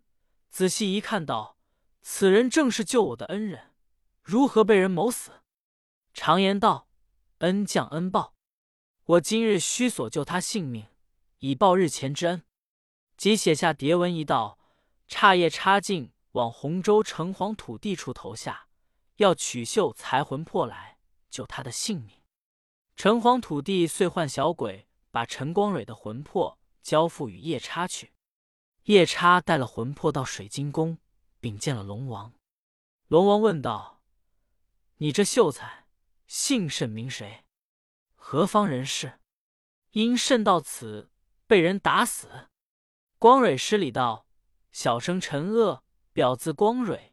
[0.50, 1.56] 仔细一看，道
[2.02, 3.70] ：“此人正是救我的恩人，
[4.22, 5.30] 如何被人谋死？”
[6.12, 6.90] 常言道
[7.40, 8.34] ：“恩将恩报。”
[9.04, 10.88] 我今日须所救他性命，
[11.38, 12.42] 以报日前之恩。
[13.16, 14.58] 即写下牒文一道，
[15.08, 18.68] 差夜插进往洪州城隍土地处投下，
[19.16, 20.98] 要取秀才魂魄来
[21.30, 22.20] 救他的性命。
[22.94, 26.58] 城隍土地遂唤小鬼，把陈光蕊的魂魄。
[26.82, 28.12] 交付与夜叉去。
[28.86, 30.98] 夜叉带了魂魄到水晶宫，
[31.40, 32.34] 禀见了龙王。
[33.08, 34.00] 龙王问道
[34.98, 35.86] ：“你这秀才
[36.28, 37.44] 姓甚名谁？
[38.14, 39.18] 何方人士？
[39.90, 41.10] 因甚到此
[41.48, 42.48] 被人打死？”
[43.18, 44.28] 光蕊施礼道
[44.70, 45.82] ：“小生陈鄂，
[46.12, 47.12] 表字光蕊，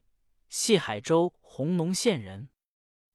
[0.50, 2.50] 系海州弘农县人，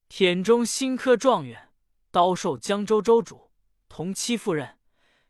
[0.09, 1.71] 田中新科状元，
[2.11, 3.51] 刀授江州州主，
[3.87, 4.77] 同妻赴任。”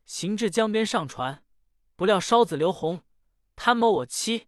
[0.03, 1.43] 行至江边上船，
[1.95, 3.03] 不料烧子刘洪
[3.61, 4.47] 贪谋我妻，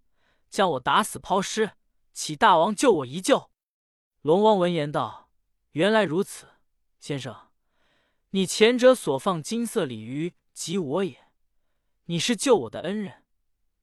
[0.49, 1.71] 将我打死抛尸，
[2.13, 3.51] 启大王救我一救。
[4.21, 5.29] 龙王闻言道
[5.71, 6.47] ：“原来如此，
[6.97, 7.49] 先生，
[8.29, 11.29] 你前者所放金色鲤鱼即我也。
[12.05, 13.25] 你是救我的恩人，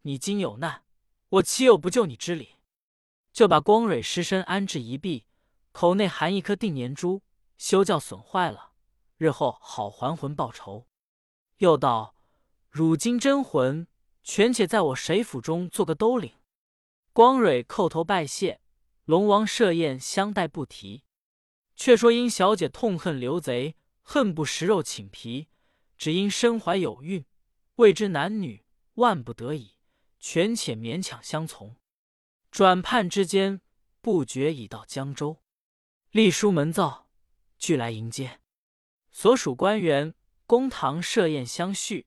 [0.00, 0.84] 你今有难，
[1.28, 2.54] 我岂有不救你之理？
[3.30, 5.26] 就把光蕊尸身安置一壁，
[5.72, 7.20] 口内含一颗定年珠，
[7.58, 8.72] 休教损坏了，
[9.18, 10.86] 日后好还魂报仇。”
[11.58, 12.14] 又道
[12.70, 13.86] ：“汝今真魂，
[14.28, 16.34] 权且在我水府中做个兜领。”
[17.14, 18.60] 光蕊叩头拜谢。
[19.06, 21.02] 龙王设宴相待不提。
[21.74, 25.48] 却说因小姐痛恨刘贼，恨不食肉寝皮，
[25.96, 27.24] 只因身怀有孕，
[27.76, 28.66] 未知男女，
[28.96, 29.76] 万不得已，
[30.20, 31.76] 权且勉强相从。
[32.50, 33.62] 转盼之间，
[34.02, 35.38] 不觉已到江州，
[36.10, 37.08] 隶书门造，
[37.56, 38.40] 俱来迎接。
[39.10, 40.14] 所属官员。
[40.46, 42.06] 公堂设宴相叙，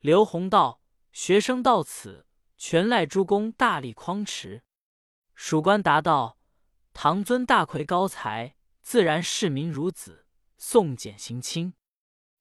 [0.00, 0.80] 刘洪道
[1.12, 4.62] ：“学生到此，全赖诸公大力匡持。”
[5.34, 6.38] 属官答道
[6.92, 10.26] ：“唐尊大魁高才，自然视民如子，
[10.58, 11.74] 送简行轻。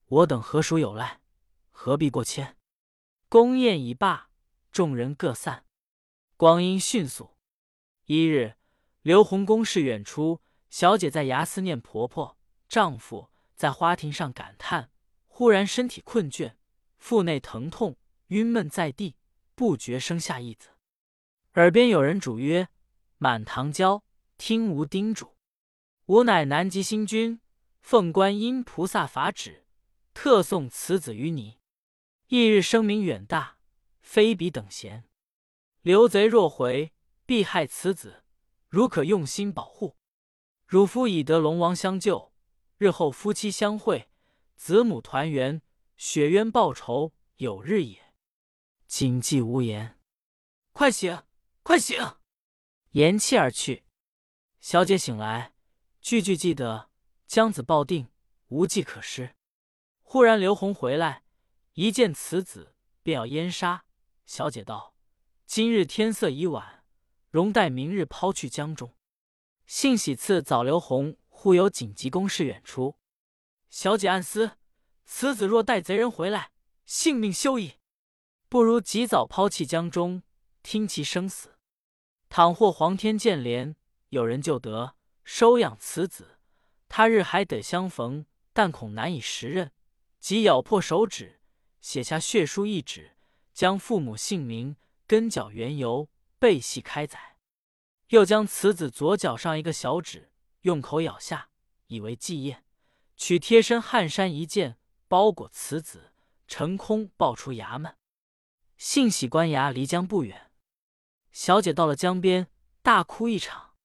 [0.06, 1.22] 我等何属有赖？
[1.70, 2.58] 何必过谦？”
[3.30, 4.32] 公宴已罢，
[4.72, 5.66] 众人各散。
[6.36, 7.38] 光阴迅速，
[8.06, 8.56] 一日，
[9.02, 14.92] 刘洪公事远出，小姐在牙思念婆婆，丈夫在花亭上感叹。
[15.28, 16.56] 忽然身体困倦，
[16.98, 17.98] 腹内疼痛，
[18.30, 19.16] 晕闷在地，
[19.56, 20.70] 不觉生下一子。
[21.54, 22.70] 耳边有人主曰
[23.18, 24.04] ：“满堂娇，
[24.38, 25.36] 听吾叮嘱。
[26.06, 27.42] 吾乃南极星君，
[27.82, 29.66] 奉观音菩萨法旨，
[30.14, 31.58] 特送此子于你。
[32.28, 33.58] 翌日声名远大，
[34.02, 35.06] 非彼等闲。
[35.82, 36.94] 刘贼若回，
[37.26, 38.24] 必害此子。
[38.68, 39.98] 如可用心保护，
[40.68, 42.32] 汝夫已得龙王相救，
[42.78, 44.10] 日后夫妻相会。”
[44.56, 45.62] 子母团圆，
[45.96, 48.09] 雪冤报仇有日也。
[48.90, 50.00] 谨记无言，
[50.72, 51.22] 快醒，
[51.62, 51.96] 快醒！
[52.94, 53.86] 言弃而去。
[54.60, 55.54] 小姐醒来，
[56.02, 56.90] 句句记得，
[57.28, 58.10] 将子抱定，
[58.48, 59.36] 无计可施。
[60.02, 61.24] 忽然刘洪回来，
[61.74, 62.74] 一见此子，
[63.04, 63.86] 便要淹杀。
[64.26, 64.96] 小姐道
[65.46, 66.84] ：“今日天色已晚，
[67.30, 68.96] 容待明日抛去江中。”
[69.68, 72.98] 幸喜次早，刘洪忽有紧急公事远出。
[73.70, 74.58] 小姐暗思：
[75.06, 76.52] 此子若带贼人回来，
[76.86, 77.76] 性命休矣，
[78.50, 80.24] 不如及早抛弃江中，
[80.64, 81.60] 听其生死。
[82.30, 83.76] 倘或皇天见怜，
[84.10, 86.40] 有人救得，收养此子，
[86.88, 89.72] 他日还得相逢，但恐难以时任。
[90.20, 91.42] 即咬破手指，
[91.80, 93.16] 写下血书一纸，
[93.54, 94.76] 将父母姓名、
[95.06, 97.38] 根脚缘由背细开载，
[98.08, 100.32] 又将此子左脚上一个小指
[100.62, 101.50] 用口咬下，
[101.86, 102.66] 以为祭验。
[103.16, 106.14] 取贴身汗衫一件，包裹此子，
[106.48, 107.96] 乘空抱出衙门。
[108.80, 110.52] 幸喜官衙离江不远，
[111.34, 112.48] 小姐到了江边，
[112.82, 113.76] 大哭一场。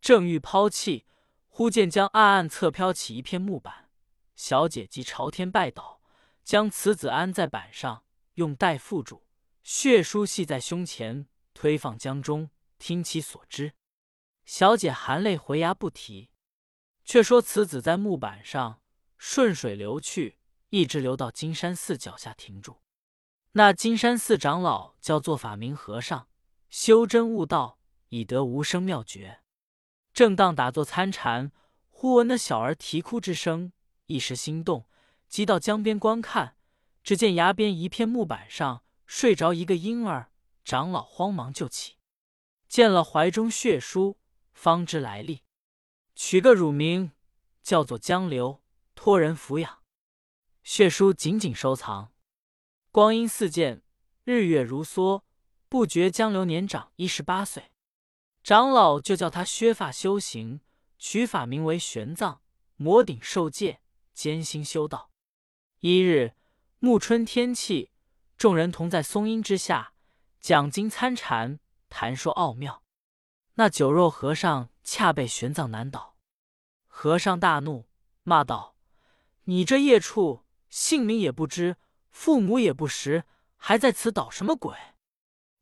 [0.00, 1.06] 正欲抛弃，
[1.46, 3.90] 忽见江暗暗侧飘起一片木板，
[4.34, 6.02] 小姐即朝天拜倒，
[6.42, 8.04] 将此子安在板上，
[8.34, 9.22] 用带缚住，
[9.62, 13.74] 血书系在胸前，推放江中，听其所知。
[14.44, 16.30] 小姐含泪回衙不提。
[17.04, 18.82] 却说此子在木板上
[19.16, 20.38] 顺水流去，
[20.70, 22.80] 一直流到金山寺脚下停住。
[23.56, 26.26] 那金山寺长老叫做法明和尚，
[26.70, 27.78] 修真悟道，
[28.08, 29.42] 以得无生妙诀。
[30.12, 31.52] 正当打坐参禅，
[31.88, 33.72] 忽闻那小儿啼哭之声，
[34.06, 34.88] 一时心动，
[35.28, 36.56] 即到江边观看。
[37.04, 40.32] 只见崖边一片木板上睡着一个婴儿，
[40.64, 41.98] 长老慌忙救起，
[42.68, 44.18] 见了怀中血书，
[44.52, 45.44] 方知来历，
[46.16, 47.12] 取个乳名，
[47.62, 48.64] 叫做江流，
[48.96, 49.78] 托人抚养。
[50.64, 52.13] 血书紧紧收藏。
[52.94, 53.82] 光阴似箭，
[54.22, 55.22] 日月如梭，
[55.68, 57.72] 不觉江流年长一十八岁。
[58.44, 60.60] 长老就叫他削发修行，
[60.96, 62.38] 取法名为玄奘，
[62.76, 63.80] 摩顶受戒，
[64.12, 65.10] 艰辛修道。
[65.80, 66.34] 一日。
[66.78, 67.90] 暮春天气，
[68.36, 69.94] 众人同在松阴之下
[70.40, 72.84] 讲经参禅，谈说奥妙。
[73.54, 76.14] 那酒肉和尚恰被玄奘难倒，
[76.86, 77.88] 和尚大怒，
[78.22, 78.76] 骂道
[79.46, 81.76] ：“你这孽畜，姓名也不知，
[82.14, 83.24] 父母也不识，
[83.56, 84.74] 还在此捣什么鬼？”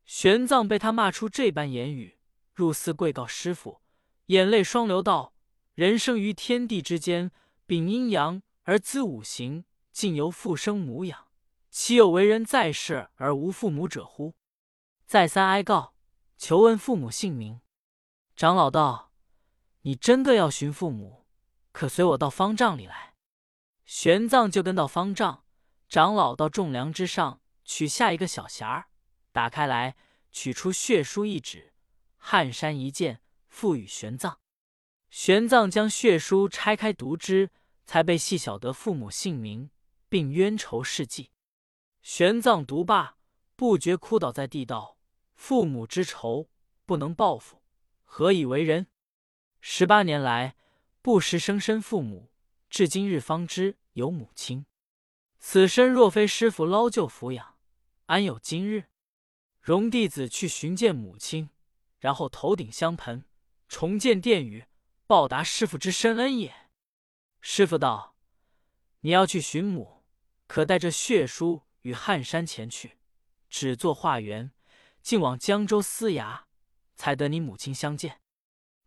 [0.05, 2.19] 玄奘被他骂出这般言语，
[2.53, 3.81] 入寺跪告师傅，
[4.27, 5.35] 眼泪双流道
[5.75, 7.31] ：“人生于天地之间，
[7.65, 11.27] 秉阴阳而资五行。”竟由父生母养，
[11.69, 14.33] 岂有为人在世而无父母者乎？
[15.05, 15.95] 再三哀告，
[16.39, 17.61] 求问父母姓名。
[18.35, 19.13] 长老道
[19.83, 21.27] ：“你真的要寻父母，
[21.73, 23.17] 可随我到方丈里来。”
[23.85, 25.42] 玄奘就跟到方丈。
[25.93, 28.87] 长老到众梁之上，取下一个小匣儿，
[29.31, 29.95] 打开来，
[30.31, 31.75] 取出血书一纸，
[32.17, 33.21] 汗衫一件，
[33.51, 34.37] 付与玄奘。
[35.11, 37.51] 玄奘将血书拆开读之，
[37.85, 39.69] 才被细晓得父母姓名。
[40.09, 41.31] 并冤仇事迹，
[42.01, 43.19] 玄奘读罢，
[43.55, 44.97] 不觉哭倒在地，道
[45.37, 46.49] ：“父母之仇
[46.87, 47.61] 不能报复，
[48.03, 48.87] 何以为人？
[49.61, 50.57] 十八年来
[51.03, 52.33] 不识生身父母，
[52.71, 54.65] 至今日方知有母亲。
[55.45, 57.59] 此身若非师傅捞救抚养，
[58.07, 58.85] 安有今日？
[59.61, 61.51] 容弟子去寻见母亲，
[61.99, 63.27] 然后头顶香盆，
[63.69, 64.67] 重建殿宇，
[65.05, 66.71] 报答师傅之深恩也。”
[67.43, 68.15] 师傅道
[69.03, 70.05] ：“你要去寻母。”
[70.47, 72.99] 可带着血书与汉山前去，
[73.49, 74.53] 只做化缘，
[75.03, 76.43] 竟往江州司衙，
[76.95, 78.21] 才得你母亲相见。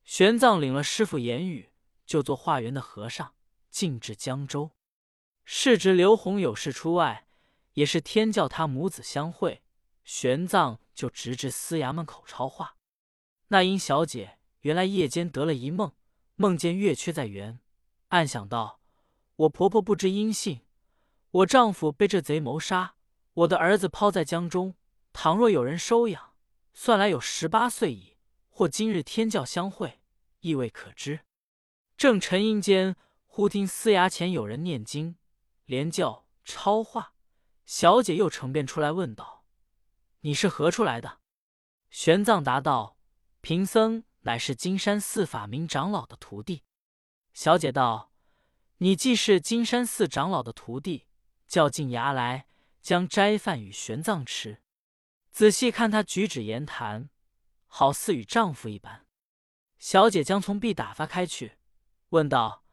[0.04, 1.72] 玄奘领了师傅言语，
[2.06, 3.36] 就做化缘的和尚，
[3.70, 4.75] 进至江州。
[5.48, 7.28] 世侄刘洪有事出外，
[7.74, 9.62] 也是天叫他母子相会，
[10.04, 12.78] 玄奘就直至司衙门口抄话。
[13.50, 15.94] 那英小姐原来夜间得了一梦，
[16.36, 17.60] 梦见月缺在园，
[18.08, 18.82] 暗想道
[19.38, 20.62] ：“我婆婆不知音信。”
[21.30, 22.96] 我丈夫被这贼谋杀，
[23.34, 24.74] 我的儿子抛在江中。
[25.14, 26.34] 倘若有人收养，
[26.74, 28.18] 算来有十八岁矣。
[28.50, 30.00] 或今日天教相会，
[30.40, 31.20] 亦未可知。
[31.98, 32.96] 正沉吟间，
[33.28, 35.18] 忽听司衙前有人念经，
[35.66, 37.14] 连叫超话。
[37.66, 39.46] 小姐又乘便出来问道
[40.22, 41.20] ：“你是何处来的？”
[41.90, 42.98] 玄奘答道
[43.42, 46.64] ：“贫僧乃是金山寺法明长老的徒弟。”
[47.34, 48.12] 小姐道
[48.78, 51.08] ：“你既是金山寺长老的徒弟。”
[51.48, 52.48] 叫进衙来，
[52.82, 54.64] 将斋饭与玄奘吃。
[55.30, 57.12] 仔细看他举止言谈，
[57.68, 59.06] 好似与丈夫一般。
[59.78, 61.60] 小姐将从壁打发开去，
[62.10, 62.64] 问道：“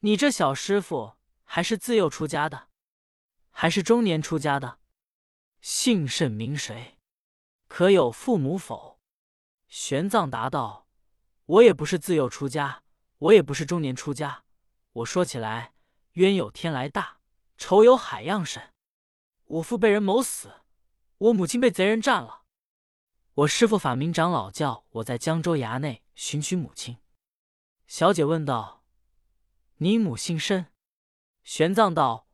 [0.00, 1.14] 你这小师傅
[1.46, 2.68] 还是自幼出家的，
[3.50, 4.80] 还是中年出家的？
[5.62, 6.98] 姓甚名谁？
[7.66, 9.00] 可有父母否？”
[9.66, 10.86] 玄奘答道
[11.46, 12.82] ：“我也不是自幼出家，
[13.18, 14.44] 我也不是中年出家。
[14.92, 15.72] 我说起来，
[16.12, 17.14] 冤有天来大。”
[17.58, 18.74] 仇有海样深，
[19.44, 20.60] 我父被人谋死，
[21.16, 22.42] 我母亲被贼人占了。
[23.32, 26.98] 我师父法明长老叫我在江州衙内寻取母亲。
[27.86, 28.84] 小姐问道
[29.78, 30.66] ：“你母姓甚？”
[31.46, 32.26] 玄奘道：“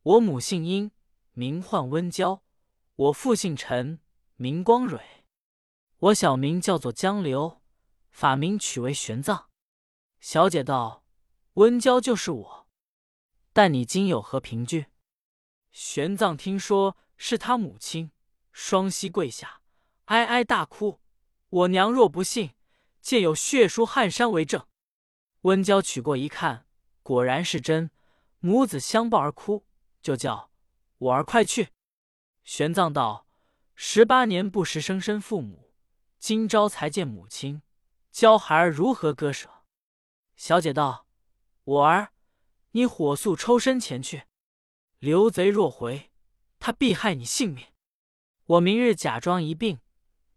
[0.00, 0.92] 我母姓殷，
[1.32, 2.44] 名唤温娇；
[2.94, 3.98] 我父姓陈，
[4.36, 5.24] 名光蕊。
[5.98, 7.60] 我小名叫做江流，
[8.10, 9.46] 法名取为玄奘。”
[10.22, 11.04] 小姐道
[11.54, 12.68] ：“温娇就是我。”
[13.52, 14.86] 但你今有何凭据？
[15.72, 18.12] 玄奘听说是他母亲，
[18.52, 19.62] 双膝跪下，
[20.04, 21.00] 哀哀大哭。
[21.48, 22.54] 我娘若不信，
[23.00, 24.64] 见有血书汗衫为证。
[25.40, 26.68] 温娇取过一看，
[27.02, 27.90] 果然是真，
[28.40, 29.66] 母子相抱而哭，
[30.02, 30.50] 就叫
[30.96, 31.68] 我儿快去。
[32.42, 33.26] 玄奘道：
[33.74, 35.74] 十八年不识生身父母，
[36.18, 37.62] 今朝才见母亲，
[38.10, 39.64] 教孩儿如何割舍？
[40.36, 41.06] 小姐道：
[41.64, 42.12] 我儿。
[42.72, 44.22] 你火速抽身前去，
[45.00, 46.12] 刘贼若回，
[46.60, 47.66] 他必害你性命。
[48.44, 49.80] 我明日假装一病，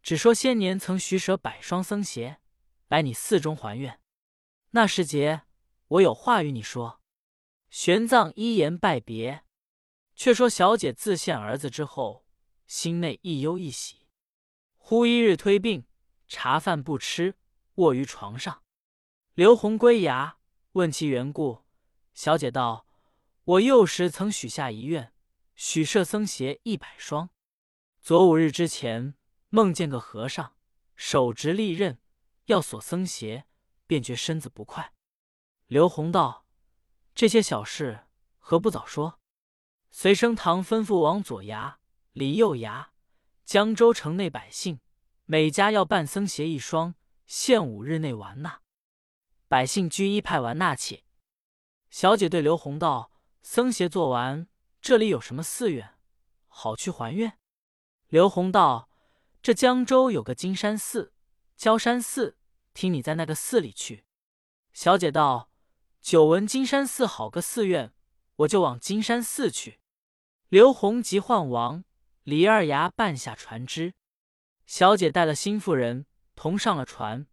[0.02, 2.40] 只说先年曾许舍百双僧鞋，
[2.88, 4.02] 来你寺中还愿。
[4.72, 5.44] 那时节，
[5.88, 7.03] 我有话与你说。
[7.74, 9.46] 玄奘一言拜别。
[10.14, 12.24] 却说小姐自现儿子之后，
[12.68, 14.06] 心内一忧一喜。
[14.78, 15.88] 忽一日推病，
[16.28, 17.36] 茶饭不吃，
[17.76, 18.62] 卧于床上。
[19.34, 20.36] 刘洪归衙，
[20.74, 21.64] 问其缘故。
[22.14, 22.86] 小姐道
[23.44, 25.12] ：“我幼时曾许下遗愿，
[25.56, 27.32] 许设僧鞋一百双。
[28.00, 29.16] 昨五日之前，
[29.50, 30.56] 梦见个和尚，
[30.96, 31.98] 手执利刃，
[32.46, 33.48] 要锁僧鞋，
[33.88, 34.94] 便觉身子不快。”
[35.66, 36.43] 刘洪道
[37.16, 38.08] ：“这些小事，
[38.40, 39.20] 何不早说？”
[39.92, 41.76] 随升堂吩咐往左衙、
[42.14, 42.88] 李右衙、
[43.46, 44.80] 江州城内百姓，
[45.26, 46.96] 每家要办僧鞋一双，
[47.28, 48.62] 限五日内完纳。
[49.48, 51.04] 百姓居一派完纳起。
[51.92, 53.12] 小姐对刘洪道
[53.44, 54.48] ：“僧鞋做完，
[54.82, 56.00] 这里有什么寺院，
[56.48, 57.38] 好去还愿？”
[58.10, 58.90] 刘洪道
[59.44, 61.14] ：“这江州有个金山寺、
[61.56, 62.40] 焦山寺，
[62.74, 64.06] 听你在那个寺里去。”
[64.74, 65.52] 小姐道
[66.04, 67.94] ：“久闻金山寺好个寺院，
[68.36, 69.80] 我就往金山寺去。”
[70.50, 71.86] 刘洪即唤王
[72.24, 73.94] 李二牙半下船只，
[74.66, 77.26] 小姐带了新妇人同上了船，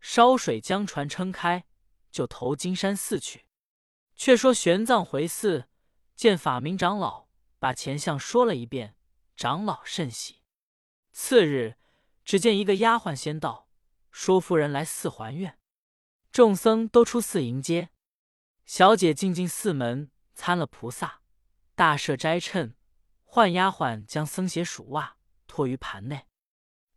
[0.00, 1.66] 烧水将船撑开，
[2.10, 3.44] 就投金山寺去。
[4.16, 5.68] 却说玄奘回寺，
[6.16, 7.26] 见法明长老，
[7.58, 8.96] 把前相说了一遍，
[9.36, 10.40] 长老甚喜。
[11.12, 11.76] 次日，
[12.24, 13.68] 只见一个丫鬟先到，
[14.10, 15.58] 说夫人来寺还愿。
[16.32, 17.90] 众僧都出寺迎接。
[18.66, 21.20] 小姐进进寺门，参了菩萨，
[21.74, 22.74] 大设斋称，
[23.24, 26.26] 唤丫鬟将僧鞋数袜托于盘内。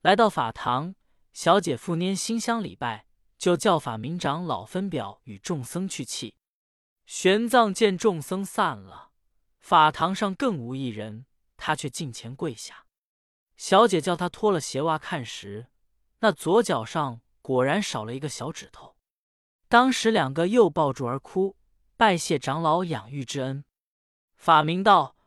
[0.01, 0.95] 来到法堂，
[1.34, 3.05] 小姐复拈新香礼拜，
[3.38, 6.38] 就叫法明长老分表与众僧去气。
[7.05, 9.11] 玄奘见众僧散了，
[9.59, 11.26] 法堂上更无一人，
[11.57, 12.86] 他却近前跪下。
[13.57, 15.68] 小姐叫他脱了鞋袜看时，
[16.20, 18.95] 那左脚上果然少了一个小指头。
[19.68, 21.57] 当时两个又抱住而哭，
[21.98, 23.66] 拜谢长老养育之恩。
[24.36, 25.18] 法明道：“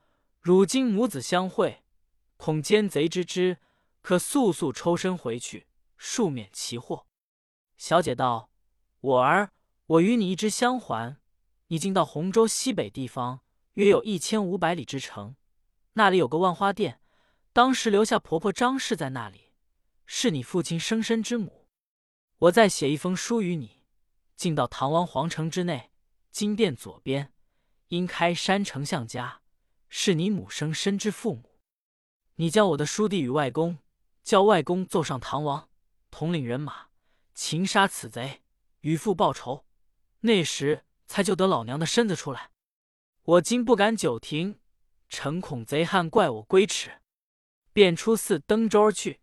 [0.40, 1.82] 汝今母子相会，
[2.36, 3.58] 恐奸贼知之，
[4.00, 5.66] 可速速抽身回去，
[5.98, 7.08] 恕免其祸。”
[7.76, 8.52] 小姐道
[9.00, 9.50] ：“我儿，
[9.86, 11.16] 我与你一直相还。”
[11.66, 13.40] 你进到洪州西北地方，
[13.74, 15.34] 约有一千五百里之程，
[15.94, 17.00] 那里有个万花殿，
[17.52, 19.52] 当时留下婆婆张氏在那里，
[20.06, 21.66] 是你父亲生身之母。
[22.38, 23.82] 我再写一封书与你，
[24.36, 25.89] 进到唐王皇城之内，
[26.30, 27.32] 金殿左边，
[27.88, 29.42] 应开山丞相家，
[29.88, 31.58] 是你母生身之父母。
[32.36, 33.78] 你将我的书递与外公，
[34.22, 35.68] 叫外公奏上唐王，
[36.10, 36.88] 统领人马，
[37.34, 38.42] 擒杀此贼，
[38.80, 39.64] 与父报仇。
[40.20, 40.84] 那时。
[41.10, 42.52] 才救得老娘的身子出来，
[43.24, 44.60] 我今不敢久停，
[45.08, 47.02] 诚恐贼汉怪我归迟，
[47.72, 49.18] 便出寺登舟而去。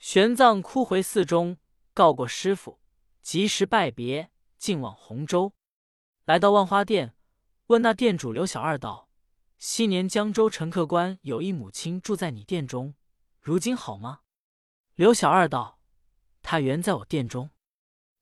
[0.00, 1.58] 玄奘哭回寺中，
[1.92, 2.80] 告过师傅，
[3.22, 5.52] 及时拜别，进往洪州。
[6.24, 7.14] 来到万花店，
[7.66, 9.10] 问那店主刘小二道
[9.58, 12.94] ：“昔年江州陈客官有一母亲住在你店中，
[13.40, 14.20] 如今好吗？”
[14.96, 15.78] 刘小二道
[16.42, 17.50] ：“他原在我店中，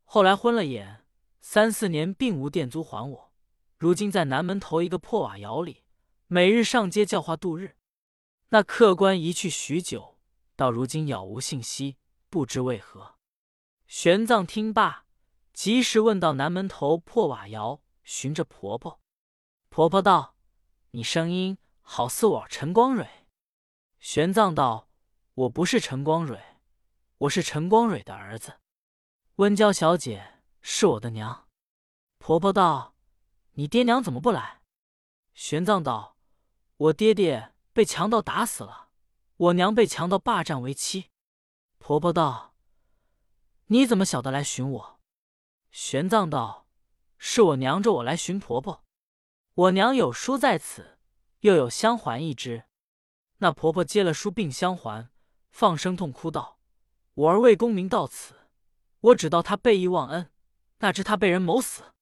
[0.04, 0.98] 后来昏了眼。”
[1.44, 3.32] 三四年并无店租还我，
[3.76, 5.82] 如今在南门头一个破瓦窑里，
[6.28, 7.76] 每日上街教化度日。
[8.50, 10.18] 那客官一去许久，
[10.54, 11.96] 到如今杳无信息，
[12.30, 13.16] 不知为何。
[13.88, 15.04] 玄奘听罢，
[15.52, 19.00] 及时问到南门头破瓦窑，寻着婆婆。
[19.68, 20.34] 婆婆道
[20.92, 23.26] ：“你声音好似我陈光蕊。”
[24.00, 24.88] 玄奘道
[25.34, 26.58] ：“我不是陈光蕊，
[27.18, 28.60] 我是陈光蕊的儿子，
[29.36, 30.28] 温娇小姐。”
[30.64, 31.48] 是我的娘，
[32.18, 32.94] 婆婆道
[33.54, 34.62] ：“你爹娘怎么不来？”
[35.34, 36.16] 玄奘道
[36.78, 38.90] ：“我爹爹被强盗打死了，
[39.36, 41.10] 我娘被强盗霸占为妻。”
[41.80, 42.54] 婆婆道
[43.66, 45.00] ：“你怎么晓得来寻我？”
[45.72, 46.61] 玄奘道
[47.24, 48.84] ：“是我娘着我来寻婆婆，
[49.54, 50.98] 我娘有书在此，
[51.42, 52.64] 又有香环一只。”
[53.38, 55.08] 那婆婆接了书并香环，
[55.52, 56.58] 放声痛哭道
[57.14, 58.48] ：“我儿为功名到此，
[58.98, 60.32] 我只道他背义忘恩。”
[60.78, 61.92] 那知他被人谋死，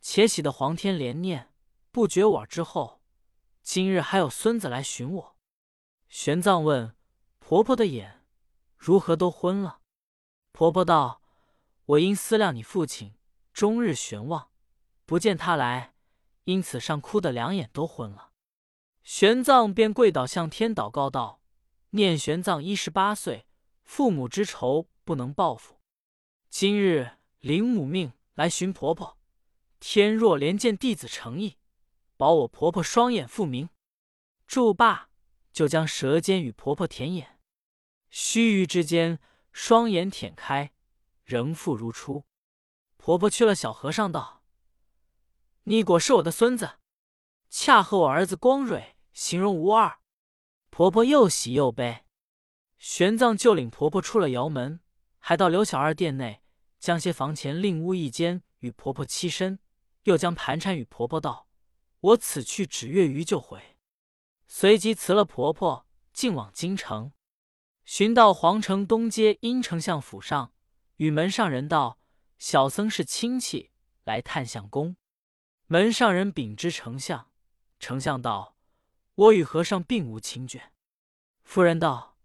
[0.00, 1.54] 且喜得皇天怜念，
[1.92, 3.00] 不绝我儿之后，
[3.62, 5.36] 今日还有孙子来寻我。
[6.08, 6.96] 玄奘问
[7.38, 8.26] 婆婆的眼
[8.76, 9.78] 如何都昏了？
[10.50, 11.22] 婆婆道
[11.86, 13.14] ：“我因思量你父亲，
[13.58, 14.52] 终日悬望，
[15.04, 15.92] 不见他来，
[16.44, 18.30] 因此上哭得两眼都昏了。”
[19.02, 21.42] 玄奘便跪倒向天祷告道
[21.90, 23.46] ：“念玄奘一十八岁，
[23.82, 25.80] 父母之仇不能报复，
[26.48, 29.18] 今日。”领母命来寻婆婆，
[29.80, 31.56] 天若怜见弟子诚意，
[32.16, 33.70] 保我婆婆双眼复明。
[34.46, 35.10] 祝罢，
[35.52, 37.40] 就将舌尖与婆婆舔眼，
[38.08, 39.18] 须臾之间，
[39.52, 40.72] 双眼舔开，
[41.24, 42.24] 仍复如初。
[43.08, 44.42] 婆婆去了小和尚道
[45.64, 46.72] ：“你果是我的孙子，
[47.48, 50.00] 恰和我儿子光蕊形容无二。”
[50.68, 52.04] 婆婆又喜又悲。
[52.76, 54.80] 玄奘就领婆婆出了窑门，
[55.16, 56.42] 还到刘小二殿内，
[56.78, 59.58] 将些房前另屋一间与婆婆栖身，
[60.02, 61.48] 又将盘缠与婆婆道
[62.12, 63.78] ：“我此去只月余就回。”
[64.46, 67.12] 随即辞了婆婆，径往京城。
[67.86, 70.52] 寻到皇城东街阴丞相府上，
[70.96, 71.97] 与门上人道
[72.38, 73.70] ：“小僧是亲戚，
[74.04, 74.96] 来探相公。”
[75.66, 77.30] 门上人禀知丞相，
[77.78, 78.56] 丞相道
[79.14, 80.60] ：“我与和尚并无亲眷。”
[81.44, 82.16] 夫人道：“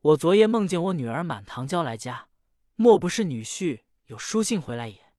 [0.00, 2.28] 我昨夜梦见我女儿满堂娇来家，
[2.76, 5.12] 莫不是女婿有书信回来也？”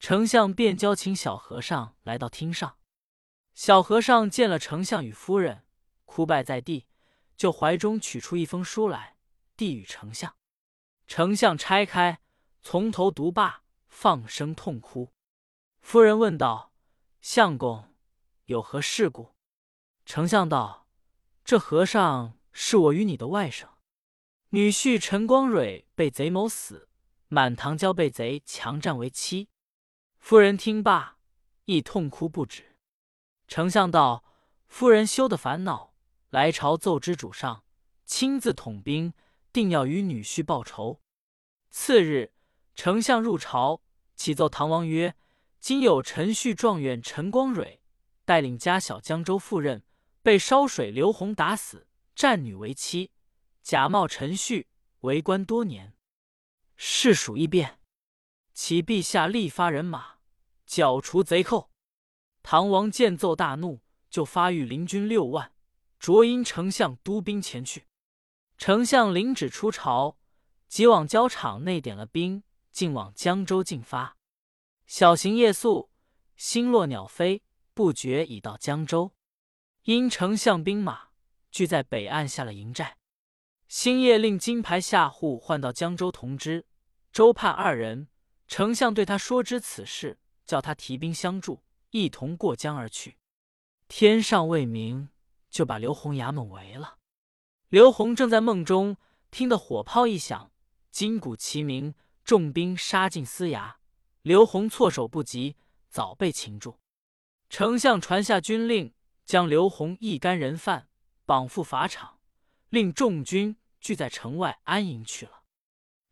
[0.00, 2.78] 丞相便叫请小和尚来到厅上。
[3.54, 5.64] 小和尚见了丞相与夫人。
[6.04, 6.86] 哭拜在地，
[7.36, 9.16] 就怀中取出一封书来，
[9.56, 10.36] 递与丞相。
[11.06, 12.20] 丞相拆开，
[12.68, 15.12] 从头读罢，放声痛哭。
[15.82, 16.72] 夫人问道
[17.22, 17.94] ：“相公
[18.46, 19.36] 有何事故？”
[20.04, 20.88] 丞相道
[21.46, 23.68] ：“这和尚是我与你的外甥，
[24.48, 26.88] 女婿陈光蕊被贼谋死，
[27.28, 29.48] 满堂娇被贼强占为妻。”
[30.18, 31.18] 夫人听罢，
[31.66, 32.76] 亦痛哭不止。
[33.46, 34.24] 丞相道
[34.66, 35.94] ：“夫人休得烦恼。”
[36.30, 37.62] 来朝奏知主上，
[38.04, 39.14] 亲自统兵，
[39.52, 41.00] 定要与女婿报仇。
[41.70, 42.32] 次日，
[42.76, 43.80] 丞相入朝，
[44.14, 45.16] 启奏唐王曰
[45.58, 47.80] ：“今有陈旭状元陈光蕊
[48.26, 49.82] 带领家小江州赴任，
[50.22, 53.10] 被烧水刘洪打死，占女为妻，
[53.62, 54.68] 假冒陈旭
[55.00, 55.94] 为官多年，
[56.76, 57.80] 事属异变，
[58.52, 60.18] 启陛下立发人马，
[60.66, 61.70] 剿除贼寇。”
[62.44, 65.52] 唐王见奏大怒，就发御林军六万。
[65.98, 67.86] 着因丞相督兵前去，
[68.58, 70.18] 丞相领旨出朝，
[70.68, 72.44] 即往交场内点了兵，
[72.76, 74.18] 竟往江州进发。
[74.86, 75.88] 小行夜宿，
[76.36, 79.14] 星落鸟飞，不觉已到江州。
[79.84, 81.08] 因丞相兵马
[81.50, 82.98] 聚在北岸下了营寨。
[83.66, 86.66] 星夜令金牌下户换到江州同知
[87.10, 88.08] 周盼二人。
[88.46, 91.62] 丞相对他说知此事，叫他提兵相助，
[91.92, 93.16] 一同过江而去。
[93.88, 95.08] 天尚未明。
[95.48, 96.98] 就把刘洪衙门围了。
[97.68, 98.98] 刘洪正在梦中，
[99.30, 100.50] 听得火炮一响，
[100.90, 101.94] 金鼓齐鸣，
[102.26, 103.76] 重兵杀进司衙。
[104.22, 105.56] 刘洪措手不及，
[105.88, 106.80] 早被擒住。
[107.48, 108.92] 丞相传下军令，
[109.24, 110.88] 将刘洪一干人犯
[111.24, 112.18] 绑赴法场，
[112.70, 115.44] 令众军聚在城外安营去了。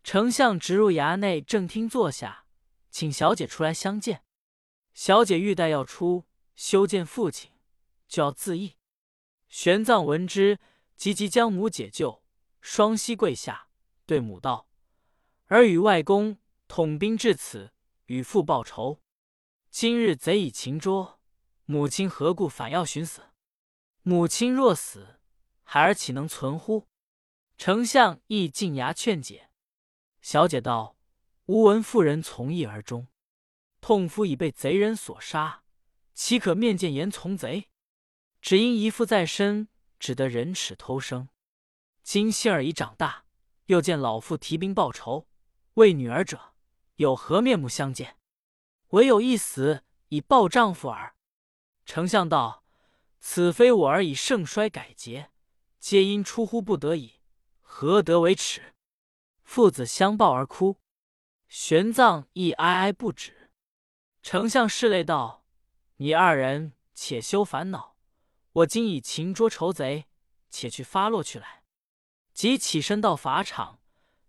[0.04, 2.46] 丞相直入衙内正厅坐下，
[2.90, 4.22] 请小姐出来相见。
[4.92, 7.50] 小姐欲待要出，修见父亲，
[8.06, 8.76] 就要自缢。
[9.48, 10.60] 玄奘闻之，
[10.96, 12.22] 急急将母解救，
[12.60, 13.66] 双膝跪下，
[14.06, 14.68] 对母道
[15.48, 16.38] ：“儿与外公
[16.68, 17.72] 统兵至此，
[18.06, 19.02] 与父报仇。
[19.70, 21.20] 今日贼已擒捉，
[21.66, 23.20] 母亲何故反要寻死？
[24.02, 25.20] 母亲若死，
[25.62, 26.88] 孩儿岂能存乎？”
[27.58, 29.50] 丞相亦进衙劝解。
[30.22, 30.96] 小姐道
[31.46, 33.08] ：“吾闻妇人从一而终，
[33.82, 35.62] 痛夫已被贼人所杀，
[36.14, 37.68] 岂可面见言从贼？”
[38.40, 39.68] 只因姨父在身，
[39.98, 41.28] 只得忍耻偷生。
[42.02, 43.26] 今杏儿已长大，
[43.66, 45.28] 又见老父提兵报仇，
[45.74, 46.54] 为女儿者，
[46.96, 48.16] 有何面目相见？
[48.90, 51.16] 唯有一死，以报丈夫耳。
[51.84, 52.64] 丞相道
[53.18, 55.30] ：“此非我儿以盛衰改节，
[55.80, 57.14] 皆因出乎不得已，
[57.60, 58.74] 何得为耻？”
[59.42, 60.78] 父子相抱而哭，
[61.48, 63.50] 玄奘亦哀哀不止。
[64.22, 65.44] 丞相拭泪道
[65.98, 67.96] ：“你二人且休烦恼。”
[68.54, 70.06] 我今已擒捉仇贼，
[70.48, 71.64] 且去发落去来。
[72.32, 73.80] 即起身到法场，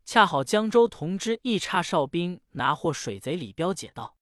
[0.06, 4.16] 恰好江州同知一差哨兵拿获水贼李彪解道。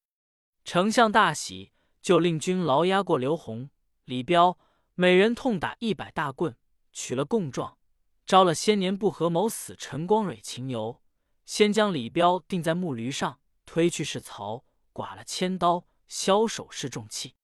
[0.63, 3.69] 丞相大喜，就令军牢押过刘洪、
[4.05, 4.57] 李彪，
[4.95, 6.55] 每人痛打一百大棍，
[6.93, 7.77] 取了供状，
[8.25, 11.01] 招了先年不和谋死陈光蕊情由，
[11.45, 14.63] 先将李彪钉在木驴上，推去是曹，
[14.93, 17.35] 剐了千刀，枭首示重器。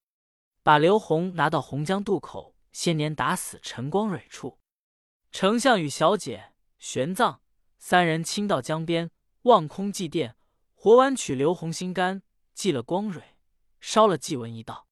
[0.62, 4.58] 把刘洪拿到洪江渡口，先年打死陈光蕊处。
[5.30, 7.40] 丞相与小姐、玄奘
[7.82, 9.10] 三人亲到江边，
[9.42, 10.34] 望空祭奠，
[10.74, 12.22] 活剜取刘洪心肝，
[12.52, 13.38] 祭了光蕊，
[13.80, 14.86] 烧了祭文一道。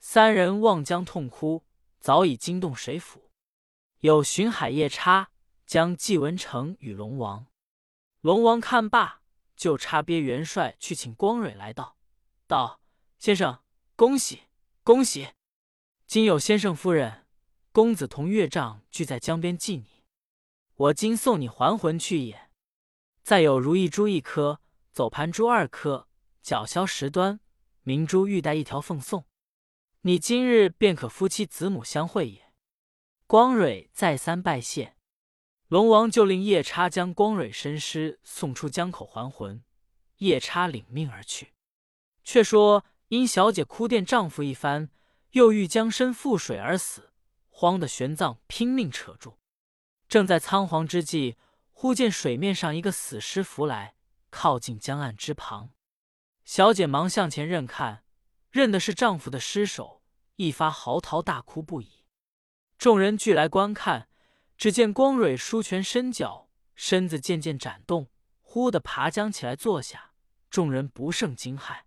[0.00, 1.64] 三人望江痛哭，
[2.00, 3.30] 早已惊动水府。
[4.00, 5.30] 有巡海夜叉
[5.66, 7.46] 将祭文呈与龙王，
[8.22, 9.20] 龙王看罢，
[9.54, 11.98] 就差别元帅去请光蕊来到，
[12.46, 12.80] 道
[13.20, 13.62] ：“先生，
[13.94, 14.44] 恭喜！”
[14.82, 15.28] 恭喜！
[16.06, 17.26] 今有先生夫人、
[17.70, 19.93] 公子同岳丈聚在江边祭你，
[20.76, 22.50] 我今送你还魂去也。
[23.22, 24.60] 再有如意珠一颗，
[24.90, 26.08] 走盘珠二颗，
[26.42, 27.38] 角消十端，
[27.82, 29.24] 明珠玉带一条奉送。
[30.00, 32.52] 你今日便可夫妻子母相会也。
[33.26, 34.96] 光蕊再三拜谢。
[35.68, 39.62] 龙王就令夜叉将光蕊身尸送出江口还魂，
[40.18, 41.54] 夜叉领命而去。
[42.24, 44.90] 却说因小姐哭奠丈夫一番，
[45.30, 47.12] 又欲将身覆水而死，
[47.48, 49.38] 慌得玄奘拼命扯住。
[50.14, 51.36] 正在仓皇之际，
[51.72, 53.96] 忽见水面上一个死尸浮来，
[54.30, 55.70] 靠近江岸之旁。
[56.44, 58.04] 小姐忙向前认看，
[58.52, 60.04] 认的是丈夫的尸首，
[60.36, 62.04] 一发嚎啕大哭不已。
[62.78, 64.06] 众人俱来观看，
[64.56, 68.06] 只见光蕊舒拳伸脚，身子渐渐展动，
[68.40, 70.12] 忽的爬将起来坐下。
[70.48, 71.78] 众人不胜惊骇。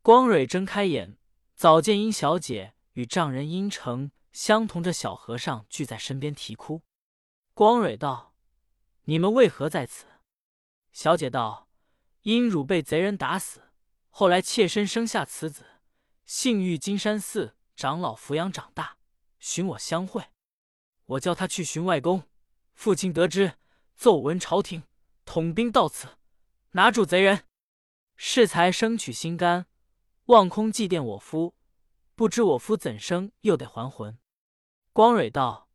[0.00, 1.18] 光蕊睁开眼，
[1.54, 6.80] 早见殷小姐与丈人殷城相同着小和尚聚在身边啼哭。
[7.60, 8.32] 光蕊道
[9.04, 10.06] ：“你们为何在此？”
[10.92, 11.68] 小姐道
[12.24, 13.64] ：“因汝被贼人打死，
[14.08, 15.66] 后来妾身生下此子，
[16.24, 18.96] 幸遇金山寺长老抚养长大，
[19.38, 20.24] 寻我相会。
[21.04, 22.22] 我叫他去寻外公，
[22.72, 23.58] 父亲得知，
[23.94, 24.84] 奏闻朝廷
[25.26, 26.16] 统兵到此，
[26.70, 27.44] 拿住贼人，
[28.16, 29.66] 适才生取心肝。”
[30.32, 31.54] 望空祭奠我夫，
[32.14, 34.18] 不知我夫怎生又得还魂？
[34.94, 35.68] 光蕊道：“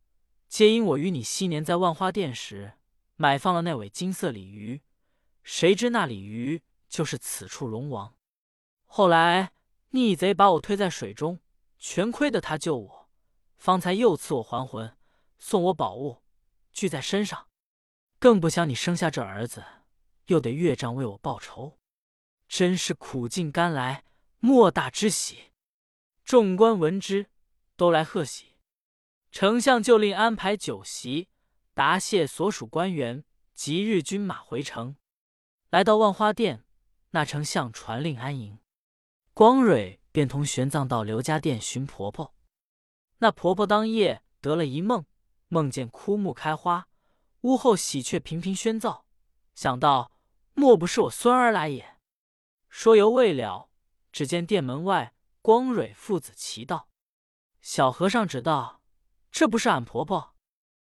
[0.56, 2.76] 皆因我与你昔年在万花殿时
[3.18, 4.82] 买放了那尾金色鲤鱼，
[5.44, 8.16] 谁知那鲤鱼就是此处龙王。
[8.86, 9.52] 后来
[9.90, 11.42] 逆贼把我推在水中，
[11.78, 13.10] 全亏得他救我，
[13.58, 14.96] 方才又赐我还魂，
[15.38, 16.22] 送我宝物，
[16.72, 17.50] 聚在身上。
[18.18, 19.62] 更不想你生下这儿子，
[20.28, 21.78] 又得岳丈为我报仇，
[22.48, 24.06] 真是苦尽甘来。”
[24.40, 25.52] 莫大之喜，
[26.24, 27.26] 众官闻之，
[27.76, 28.55] 都来贺喜。
[29.36, 31.28] 丞相就令安排酒席，
[31.74, 34.96] 答谢所属官员，即日军马回城。
[35.70, 36.64] 来到万花殿，
[37.10, 38.60] 那丞相传令安营。
[39.34, 42.34] 光蕊便同玄奘到刘家店寻婆婆。
[43.18, 45.06] 那婆婆当夜得了一梦，
[45.50, 46.88] 梦见枯木开花，
[47.42, 49.02] 屋后喜鹊频频喧噪，
[49.54, 50.14] 想到
[50.54, 51.98] 莫不是我孙儿来也？
[52.70, 53.70] 说犹未了。
[54.14, 56.88] 只见殿门外，光蕊父子齐到。
[57.60, 58.82] 小和尚只道
[59.36, 60.34] ：“这不是俺婆婆。”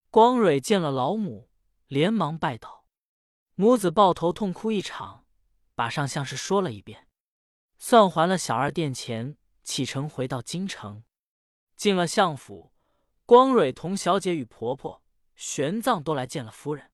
[0.10, 1.50] 光蕊见了老母，
[1.88, 2.86] 连忙拜倒。
[3.56, 5.26] 母子抱头痛哭一场，
[5.76, 7.10] 把上相事说了一遍，
[7.78, 11.04] 算还了小二殿钱，启程回到京城。
[11.76, 12.72] 进了相府，
[13.26, 15.04] 光蕊同小姐与婆婆、
[15.36, 16.92] 玄奘都来见了夫人。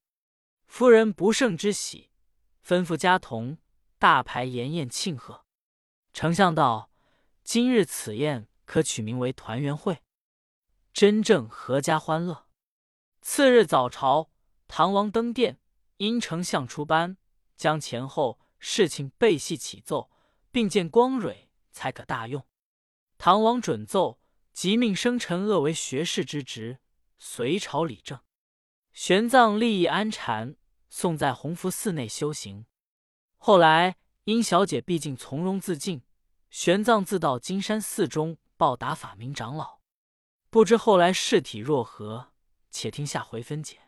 [0.65, 2.09] 夫人不胜之喜，
[2.65, 3.59] 吩咐家童
[3.99, 5.45] 大排筵宴庆贺。
[6.11, 6.89] 丞相道
[7.45, 10.01] ：“今日此宴可取名为团圆会，
[10.95, 12.47] 真正阖家欢乐。”
[13.21, 14.31] 次日早朝，
[14.69, 15.59] 唐王登殿，
[15.97, 17.17] 因丞相出班，
[17.57, 20.09] 将前后事情背细启奏，
[20.51, 22.47] 并见光蕊，才可大用。
[23.17, 24.21] 唐王准奏，
[24.53, 26.79] 即命生辰恶为学士之职，
[27.19, 28.21] 随朝理政。
[28.93, 30.55] 玄奘立意安禅，
[30.89, 32.65] 送在弘福寺内修行。
[33.37, 33.97] 后来。
[34.27, 36.01] 殷小姐毕竟从容自尽，
[36.49, 39.74] 玄奘自到金山寺中报答法明长老，
[40.55, 42.27] 不知后来事体若何，
[42.71, 43.84] 且听下回分解。